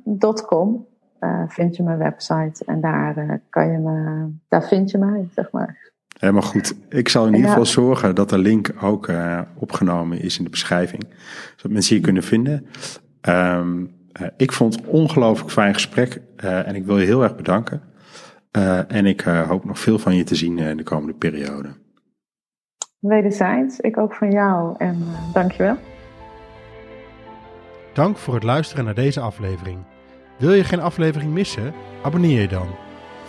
.com, 0.46 0.87
eh, 1.18 1.42
vind 1.48 1.77
je 1.77 1.83
mijn 1.83 1.98
website. 1.98 2.64
En 2.66 2.81
daar, 2.81 3.16
eh, 3.16 3.35
kan 3.48 3.72
je 3.72 3.79
me, 3.79 4.27
daar 4.48 4.64
vind 4.64 4.90
je 4.90 4.98
mij, 4.98 5.29
zeg 5.35 5.51
maar. 5.51 5.92
Helemaal 6.22 6.42
goed. 6.42 6.75
Ik 6.88 7.09
zal 7.09 7.27
in 7.27 7.35
ieder 7.35 7.48
geval 7.48 7.66
zorgen 7.66 8.14
dat 8.14 8.29
de 8.29 8.38
link 8.38 8.72
ook 8.81 9.09
eh, 9.09 9.40
opgenomen 9.55 10.20
is 10.20 10.38
in 10.38 10.44
de 10.44 10.51
beschrijving. 10.51 11.05
Zodat 11.57 11.72
mensen 11.72 11.96
je 11.96 12.03
kunnen 12.03 12.22
vinden. 12.22 12.66
Eh, 13.20 13.66
ik 14.37 14.53
vond 14.53 14.75
het 14.75 14.85
een 14.85 14.90
ongelooflijk 14.90 15.51
fijn 15.51 15.75
gesprek. 15.75 16.20
eh, 16.37 16.68
en 16.68 16.75
ik 16.75 16.85
wil 16.85 16.98
je 16.98 17.07
heel 17.07 17.22
erg 17.22 17.37
bedanken. 17.37 17.83
Eh, 18.53 18.92
en 18.92 19.07
ik 19.07 19.22
eh, 19.22 19.48
hoop 19.48 19.64
nog 19.64 19.79
veel 19.79 19.98
van 19.98 20.16
je 20.16 20.25
te 20.25 20.35
zien 20.35 20.59
eh, 20.59 20.68
in 20.68 20.77
de 20.77 20.83
komende 20.83 21.14
periode. 21.14 21.68
Wederzijds, 23.01 23.81
ik 23.81 23.98
ook 23.98 24.14
van 24.14 24.31
jou. 24.31 24.75
En 24.79 24.94
uh, 24.94 25.33
dankjewel. 25.33 25.77
Dank 27.92 28.16
voor 28.16 28.35
het 28.35 28.42
luisteren 28.42 28.85
naar 28.85 28.94
deze 28.94 29.20
aflevering. 29.20 29.79
Wil 30.38 30.53
je 30.53 30.64
geen 30.64 30.81
aflevering 30.81 31.33
missen? 31.33 31.72
Abonneer 32.03 32.40
je 32.40 32.48
dan. 32.48 32.66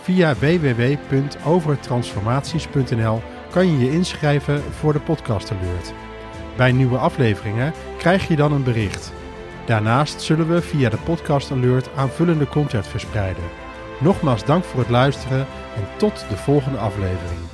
Via 0.02 0.34
www.overtransformaties.nl 0.34 3.20
kan 3.50 3.66
je 3.66 3.78
je 3.78 3.90
inschrijven 3.90 4.60
voor 4.60 4.92
de 4.92 5.00
podcast 5.00 5.50
alert. 5.50 5.92
Bij 6.56 6.72
nieuwe 6.72 6.98
afleveringen 6.98 7.72
krijg 7.98 8.28
je 8.28 8.36
dan 8.36 8.52
een 8.52 8.64
bericht. 8.64 9.12
Daarnaast 9.66 10.20
zullen 10.20 10.48
we 10.48 10.62
via 10.62 10.88
de 10.88 10.98
podcast 11.04 11.50
alert 11.50 11.88
aanvullende 11.96 12.48
content 12.48 12.86
verspreiden. 12.86 13.44
Nogmaals 14.00 14.44
dank 14.44 14.64
voor 14.64 14.80
het 14.80 14.90
luisteren 14.90 15.46
en 15.76 15.88
tot 15.96 16.24
de 16.28 16.36
volgende 16.36 16.78
aflevering. 16.78 17.53